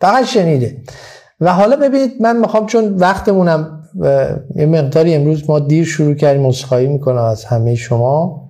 فقط 0.00 0.24
شنیده. 0.24 0.82
و 1.40 1.52
حالا 1.52 1.76
ببینید 1.76 2.12
من 2.20 2.36
می‌خوام 2.36 2.66
چون 2.66 2.94
وقتمونم 2.94 3.82
یه 4.56 4.66
مقداری 4.66 5.14
امروز 5.14 5.50
ما 5.50 5.58
دیر 5.58 5.84
شروع 5.84 6.14
کردیم 6.14 6.42
مصخایی 6.42 6.88
می‌کنم 6.88 7.22
از 7.22 7.44
همه 7.44 7.74
شما. 7.74 8.44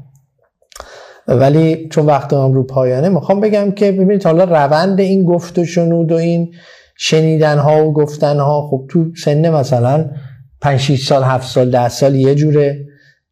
ولی 1.28 1.88
چون 1.88 2.06
وقتم 2.06 2.52
رو 2.52 2.62
پایانه 2.62 3.08
می‌خوام 3.08 3.40
بگم 3.40 3.70
که 3.70 3.92
ببینید 3.92 4.24
حالا 4.24 4.44
روند 4.44 5.00
این 5.00 5.24
گفت 5.24 5.58
و 5.58 5.64
شنود 5.64 6.12
و 6.12 6.14
این 6.14 6.54
شنیدن 6.96 7.58
ها 7.58 7.86
و 7.88 7.92
گفتن 7.92 8.38
ها 8.40 8.68
خب 8.70 8.84
تو 8.88 9.04
سن 9.24 9.48
مثلا 9.48 10.10
5 10.60 10.80
6 10.80 11.06
سال 11.06 11.22
7 11.22 11.48
سال 11.48 11.70
10 11.70 11.88
سال 11.88 12.14
یه 12.14 12.34
جوره. 12.34 12.84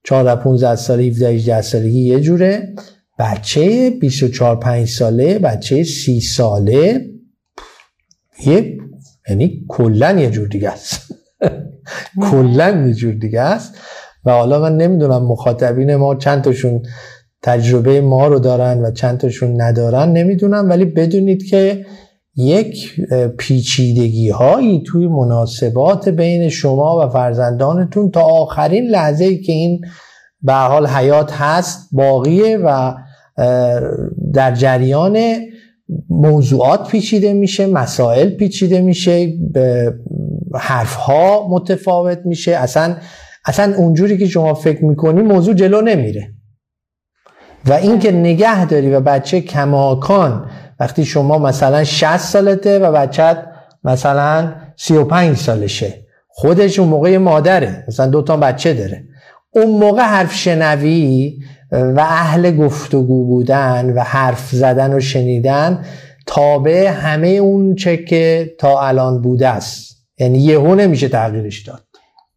14 0.05 0.43
15 0.43 0.77
سال 0.77 1.01
17 1.01 1.29
18 1.29 1.63
سالگی 1.63 2.01
یه 2.01 2.21
جوره. 2.21 2.75
بچه 3.19 3.91
24 3.91 4.57
5 4.57 4.89
ساله 4.89 5.39
بچه 5.39 5.85
30 5.85 6.21
ساله. 6.21 7.11
یه 8.47 8.79
یعنی 9.29 9.65
کلا 9.69 10.13
یه 10.13 10.31
جور 10.31 10.49
دیگه 10.49 10.71
است. 10.71 11.15
کلا 12.31 12.85
یه 12.87 12.95
جور 12.95 13.15
دیگه 13.15 13.41
است. 13.41 13.75
و 14.25 14.31
حالا 14.31 14.61
من 14.61 14.77
نمی‌دونم 14.77 15.25
مخاطبین 15.25 15.97
ما 15.97 16.15
چند 16.15 16.43
تاشون 16.43 16.83
تجربه 17.43 18.01
ما 18.01 18.27
رو 18.27 18.39
دارن 18.39 18.81
و 18.81 18.91
چند 18.91 19.19
تاشون 19.19 19.61
ندارن 19.61 20.13
نمی‌دونم. 20.13 20.71
ولی 20.71 20.85
بدونید 20.85 21.47
که 21.47 21.87
یک 22.37 23.01
پیچیدگی 23.39 24.29
هایی 24.29 24.83
توی 24.87 25.07
مناسبات 25.07 26.09
بین 26.09 26.49
شما 26.49 27.01
و 27.01 27.09
فرزندانتون 27.09 28.11
تا 28.11 28.21
آخرین 28.21 28.85
لحظه 28.85 29.25
ای 29.25 29.39
که 29.39 29.53
این 29.53 29.81
به 30.43 30.55
حال 30.55 30.87
حیات 30.87 31.33
هست 31.33 31.89
باقیه 31.93 32.59
و 32.65 32.95
در 34.33 34.55
جریان 34.55 35.19
موضوعات 36.11 36.89
پیچیده 36.89 37.33
میشه 37.33 37.67
مسائل 37.67 38.31
پیچیده 38.31 38.81
میشه 38.81 39.33
حرفها 40.55 41.49
متفاوت 41.49 42.19
میشه. 42.25 42.57
اصلا 42.57 42.97
اصلا 43.45 43.75
اونجوری 43.77 44.19
که 44.19 44.27
شما 44.27 44.55
فکر 44.55 44.85
می‌کنی 44.85 45.23
موضوع 45.23 45.55
جلو 45.55 45.81
نمیره. 45.81 46.33
و 47.67 47.73
اینکه 47.73 48.13
نگه 48.13 48.67
داری 48.67 48.91
و 48.91 49.01
بچه 49.01 49.41
کماکان 49.41 50.51
وقتی 50.81 51.05
شما 51.05 51.39
مثلا 51.39 51.85
60 51.85 52.17
سالته 52.17 52.79
و 52.79 52.93
بچت 52.93 53.47
مثلا 53.85 54.55
35 54.77 55.37
سالشه 55.37 56.07
خودش 56.29 56.79
اون 56.79 56.89
موقع 56.89 57.17
مادره 57.17 57.85
مثلا 57.89 58.07
دو 58.07 58.23
تا 58.23 58.37
بچه 58.37 58.75
داره. 58.75 59.05
اون 59.51 59.79
موقع 59.79 60.03
حرف 60.03 60.35
شنوی 60.35 61.39
و 61.73 62.01
اهل 62.01 62.57
گفتگو 62.57 63.27
بودن 63.27 63.93
و 63.97 64.01
حرف 64.01 64.51
زدن 64.51 64.95
و 64.95 65.01
شنیدن 65.01 65.85
تابع 66.27 66.89
همه 66.89 67.29
اون 67.29 67.75
چه 67.75 67.97
که 67.97 68.55
تا 68.59 68.81
الان 68.81 69.23
بوده 69.23 69.49
است. 69.49 70.07
یعنی 70.19 70.39
یهو 70.39 70.75
نمیشه 70.75 71.09
تغییرش 71.09 71.63
داد. 71.63 71.83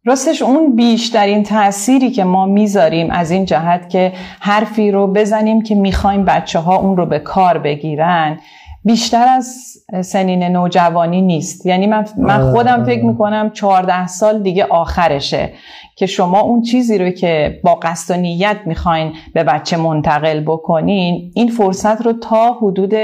راستش 0.04 0.42
اون 0.42 0.76
بیشترین 0.76 1.42
تأثیری 1.42 2.10
که 2.10 2.24
ما 2.24 2.46
می‌ذاریم 2.46 3.10
از 3.10 3.30
این 3.30 3.44
جهت 3.44 3.90
که 3.90 4.12
حرفی 4.40 4.90
رو 4.90 5.12
بزنیم 5.12 5.62
که 5.62 5.74
می‌خوایم 5.74 6.24
بچه 6.24 6.58
ها 6.58 6.76
اون 6.76 6.96
رو 6.96 7.06
به 7.06 7.18
کار 7.18 7.58
بگیرن 7.58 8.38
بیشتر 8.84 9.28
از 9.28 9.76
سنین 10.00 10.42
نوجوانی 10.42 11.22
نیست 11.22 11.66
یعنی 11.66 11.86
من, 11.86 12.06
من 12.16 12.52
خودم 12.52 12.84
فکر. 12.84 13.04
می‌کنم 13.04 13.50
14 13.50 14.06
سال 14.06 14.42
دیگه 14.42 14.64
آخرشه 14.64 15.52
که 15.96 16.06
شما 16.06 16.40
اون 16.40 16.62
چیزی 16.62 16.98
رو 16.98 17.10
که 17.10 17.60
با 17.64 17.74
قصد 17.74 18.14
و 18.14 18.20
نیت 18.20 18.56
می‌خواین 18.66 19.12
به 19.34 19.44
بچه 19.44 19.76
منتقل 19.76 20.40
بکنین 20.40 21.32
این 21.34 21.48
فرصت 21.48 22.02
رو 22.02 22.12
تا 22.12 22.52
حدود 22.52 22.94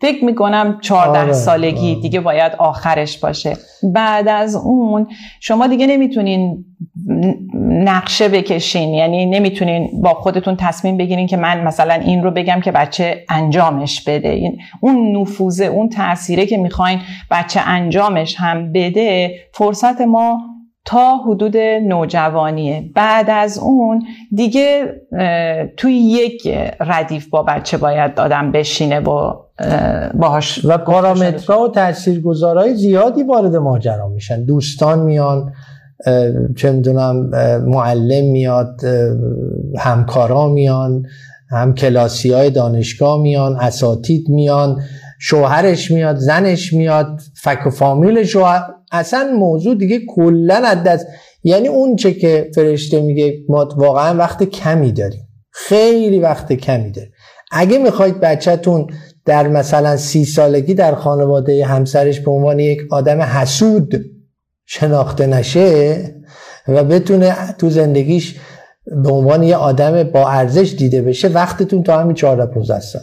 فکر 0.00 0.24
می‌کنم 0.24 0.78
14 0.80 1.20
آره، 1.20 1.32
سالگی 1.32 1.92
آره. 1.92 2.00
دیگه 2.00 2.20
باید 2.20 2.52
آخرش 2.58 3.18
باشه. 3.18 3.56
بعد 3.94 4.28
از 4.28 4.56
اون 4.56 5.06
شما 5.40 5.66
دیگه 5.66 5.86
نمی‌تونین 5.86 6.64
نقشه 7.64 8.28
بکشین. 8.28 8.94
یعنی 8.94 9.26
نمی‌تونین 9.26 10.02
با 10.02 10.14
خودتون 10.14 10.56
تصمیم 10.56 10.96
بگیرین 10.96 11.26
که 11.26 11.36
من 11.36 11.64
مثلا 11.64 11.94
این 11.94 12.22
رو 12.22 12.30
بگم 12.30 12.60
که 12.60 12.72
بچه 12.72 13.24
انجامش 13.28 14.04
بده. 14.04 14.52
اون 14.80 15.16
نفوذه 15.16 15.64
اون 15.64 15.88
تاثیره 15.88 16.46
که 16.46 16.56
می‌خواین 16.56 17.00
بچه 17.30 17.60
انجامش 17.66 18.36
هم 18.38 18.72
بده 18.72 19.34
فرصت 19.54 20.00
ما 20.00 20.40
تا 20.88 21.16
حدود 21.16 21.56
نوجوانیه. 21.56 22.90
بعد 22.94 23.30
از 23.30 23.58
اون 23.58 24.02
دیگه 24.34 24.94
توی 25.76 25.94
یک 25.94 26.48
ردیف 26.80 27.28
با 27.28 27.42
بچه 27.42 27.76
باید 27.76 28.14
دادم 28.14 28.52
بشینه 28.52 29.00
با 29.00 29.46
باهاش 30.14 30.64
و 30.64 30.78
پارامترها 30.78 31.60
و 31.60 31.68
تاثیرگذارهای 31.68 32.74
زیادی 32.74 33.22
وارد 33.22 33.56
ماجرا 33.56 34.08
میشن. 34.08 34.44
دوستان 34.44 34.98
میان 34.98 35.52
چه 36.56 36.72
می‌دونم 36.72 37.30
معلم 37.66 38.24
میاد 38.24 38.80
همکارا 39.78 40.48
میان 40.48 41.06
هم 41.50 41.74
کلاسی 41.74 42.32
های 42.32 42.50
دانشگاه 42.50 43.22
میان 43.22 43.56
اساتید 43.56 44.28
میان 44.28 44.80
شوهرش 45.18 45.90
میاد 45.90 46.16
زنش 46.16 46.72
میاد 46.72 47.20
فک 47.34 47.66
و 47.66 47.70
فامیل 47.70 48.24
شوهر 48.24 48.77
اصلا 48.92 49.32
موضوع 49.38 49.74
دیگه 49.74 50.00
کلا 50.08 50.54
از 50.54 50.82
دست. 50.82 51.06
یعنی 51.44 51.68
اون 51.68 51.96
چه 51.96 52.14
که 52.14 52.50
فرشته 52.54 53.00
میگه 53.00 53.34
ما 53.48 53.68
واقعا 53.76 54.18
وقت 54.18 54.42
کمی 54.42 54.92
داریم. 54.92 55.28
خیلی 55.50 56.18
وقت 56.18 56.52
کمی 56.52 56.90
داریم. 56.90 57.12
اگه 57.52 57.78
می‌خواید 57.78 58.20
بچهتون 58.20 58.86
در 59.24 59.48
مثلا 59.48 59.96
سی 59.96 60.24
سالگی 60.24 60.74
در 60.74 60.94
خانواده 60.94 61.64
همسرش 61.64 62.20
به 62.20 62.30
عنوان 62.30 62.58
یک 62.58 62.80
آدم 62.90 63.22
حسود 63.22 64.04
شناخته 64.66 65.26
نشه 65.26 66.14
و 66.68 66.84
بتونه 66.84 67.34
تو 67.58 67.70
زندگیش 67.70 68.40
به 69.04 69.10
عنوان 69.10 69.42
یه 69.42 69.56
آدم 69.56 70.02
با 70.02 70.28
ارزش 70.28 70.74
دیده 70.78 71.02
بشه 71.02 71.28
وقتتون 71.28 71.82
تا 71.82 72.00
همین 72.00 72.14
14 72.14 72.54
15 72.54 72.80
سال. 72.80 73.02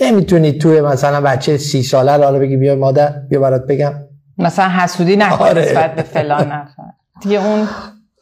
نمی‌تونید 0.00 0.60
توی 0.60 0.80
مثلا 0.80 1.20
بچه 1.20 1.56
سی 1.56 1.82
ساله 1.82 2.12
رو 2.12 2.22
حالا 2.22 2.38
بگی 2.38 2.56
بیا 2.56 2.76
مادر 2.76 3.12
بیا 3.30 3.40
برات 3.40 3.66
بگم. 3.66 4.07
مثلا 4.38 4.68
حسودی 4.68 5.16
نکنه 5.16 5.48
آره. 5.48 5.62
نسبت 5.62 5.94
به 5.94 6.02
فلان 6.02 6.52
نفر 6.52 6.82
دیگه 7.22 7.46
اون 7.46 7.68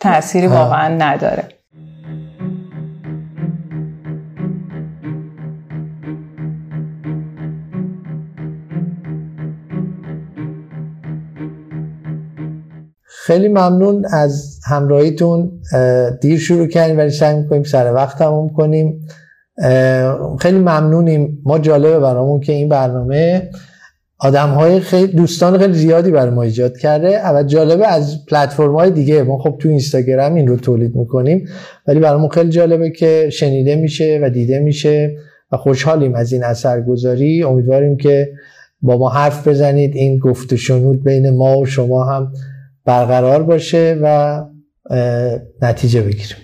تأثیری 0.01 0.47
واقعا 0.47 0.89
نداره. 0.89 1.49
خیلی 13.05 13.49
ممنون 13.49 14.05
از 14.13 14.61
همراهیتون. 14.67 15.53
دیر 16.21 16.39
شروع 16.39 16.67
کردیم 16.67 16.99
ولی 16.99 17.11
سعی 17.11 17.37
می‌کنیم 17.37 17.63
سر 17.63 17.93
وقت 17.95 18.19
تموم 18.19 18.51
کنیم. 18.53 19.07
خیلی 20.41 20.59
ممنونیم. 20.59 21.43
ما 21.45 21.59
جالبه 21.59 21.99
برامون 21.99 22.41
که 22.41 22.53
این 22.53 22.69
برنامه 22.69 23.51
آدم 24.19 24.49
های 24.49 24.81
خیلی 24.81 25.13
دوستان 25.13 25.59
خیلی 25.59 25.73
زیادی 25.73 26.11
برای 26.11 26.35
ما 26.35 26.43
ایجاد 26.43 26.79
کرده 26.79 27.29
و 27.35 27.43
جالبه 27.43 27.87
از 27.87 28.27
پلتفرم 28.27 28.75
های 28.75 28.91
دیگه. 28.91 29.23
ما 29.23 29.39
خب 29.39 29.57
تو 29.59 29.69
اینستاگرام 29.69 30.35
این 30.35 30.47
رو 30.47 30.57
تولید 30.57 30.97
می‌کنیم 30.97 31.49
ولی 31.87 32.01
برامون 32.01 32.29
خیلی 32.29 32.51
جالبه 32.51 32.91
که 32.91 33.31
شنیده 33.33 33.77
میشه 33.77 34.21
و 34.23 34.31
دیده 34.31 34.59
میشه 34.59 35.17
و 35.53 35.57
خوشحالیم 35.57 36.15
از 36.15 36.33
این 36.33 36.45
اثرگذاری. 36.45 37.43
امیدواریم 37.43 37.97
که 37.97 38.29
با 38.83 38.99
ما 38.99 39.09
حرف 39.09 39.49
بزنید. 39.49 39.97
این 39.97 40.19
گفت 40.19 40.53
و 40.53 40.57
شنود 40.57 41.05
بین 41.05 41.31
ما 41.31 41.59
و 41.59 41.67
شما 41.67 42.05
هم 42.05 42.33
برقرار 42.85 43.43
باشه 43.43 43.99
و 44.03 44.43
نتیجه 45.63 46.01
بگیریم. 46.03 46.37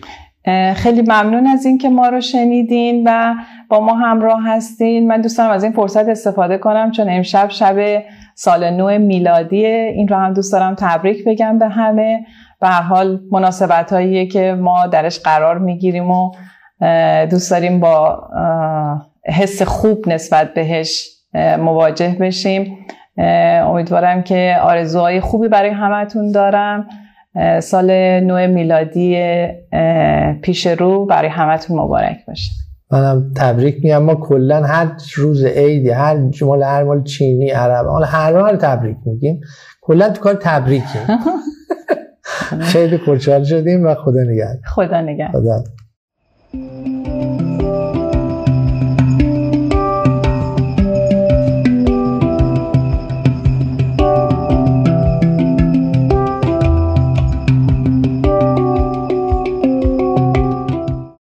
خیلی 0.74 1.02
ممنون 1.02 1.46
از 1.46 1.66
اینکه 1.66 1.88
ما 1.88 2.08
رو 2.08 2.20
شنیدین 2.20 3.02
و 3.06 3.34
با 3.72 3.80
ما 3.80 3.94
همراه 3.94 4.40
هستین. 4.46 5.08
من 5.08 5.20
دوست 5.20 5.38
دارم 5.38 5.50
از 5.50 5.64
این 5.64 5.72
فرصت 5.72 6.08
استفاده 6.08 6.58
کنم 6.58 6.90
چون 6.90 7.06
امشب 7.10 7.48
شب 7.48 8.02
سال 8.34 8.70
نو 8.70 8.98
میلادی 8.98 9.66
این 9.66 10.08
رو 10.08 10.16
هم 10.16 10.32
دوست 10.32 10.52
دارم 10.52 10.74
تبریک 10.78 11.24
بگم 11.24 11.58
به 11.58 11.68
همه. 11.68 12.26
به 12.60 12.68
هر 12.68 12.82
حال 12.82 13.20
مناسبت 13.30 13.88
که 14.32 14.56
ما 14.60 14.86
درش 14.86 15.20
قرار 15.20 15.58
می‌گیریم 15.58 16.10
و 16.10 16.32
دوست 17.30 17.50
داریم 17.50 17.80
با 17.80 18.22
حس 19.26 19.62
خوب 19.62 20.08
نسبت 20.08 20.54
بهش 20.54 21.08
مواجه 21.58 22.16
بشیم. 22.20 22.78
امیدوارم 23.66 24.22
که 24.22 24.56
آرزوهای 24.62 25.20
خوبی 25.20 25.48
برای 25.48 25.70
همتون 25.70 26.32
دارم. 26.32 26.88
سال 27.60 28.20
نو 28.20 28.48
میلادی 28.48 29.22
پیش 30.42 30.66
رو 30.66 31.06
برای 31.06 31.28
همتون 31.28 31.78
مبارک 31.78 32.26
باشه. 32.26 32.61
منم 32.92 33.32
تبریک 33.36 33.74
میگم. 33.84 33.98
ما 33.98 34.14
کلا 34.14 34.62
هر 34.62 34.92
روز 35.16 35.44
عیدی 35.44 35.90
هر 35.90 36.28
جمال 36.30 36.62
هر 36.62 36.84
مال 36.84 37.02
چینی 37.02 37.50
عرب 37.50 37.86
حالا 37.86 38.06
هر 38.06 38.40
مال 38.40 38.56
تبریک 38.56 38.96
میگیم. 39.06 39.40
کلا 39.80 40.08
تو 40.08 40.22
کار 40.22 40.34
تبریکیم. 40.34 41.02
خیلی 42.60 42.98
خوشحال 42.98 43.44
شدیم 43.44 43.86
و 43.86 43.94
خدا 43.94 44.22
نگهدار. 44.22 44.56
خدا 44.66 45.00
نگهدار. 45.00 45.42
خدا 45.42 45.64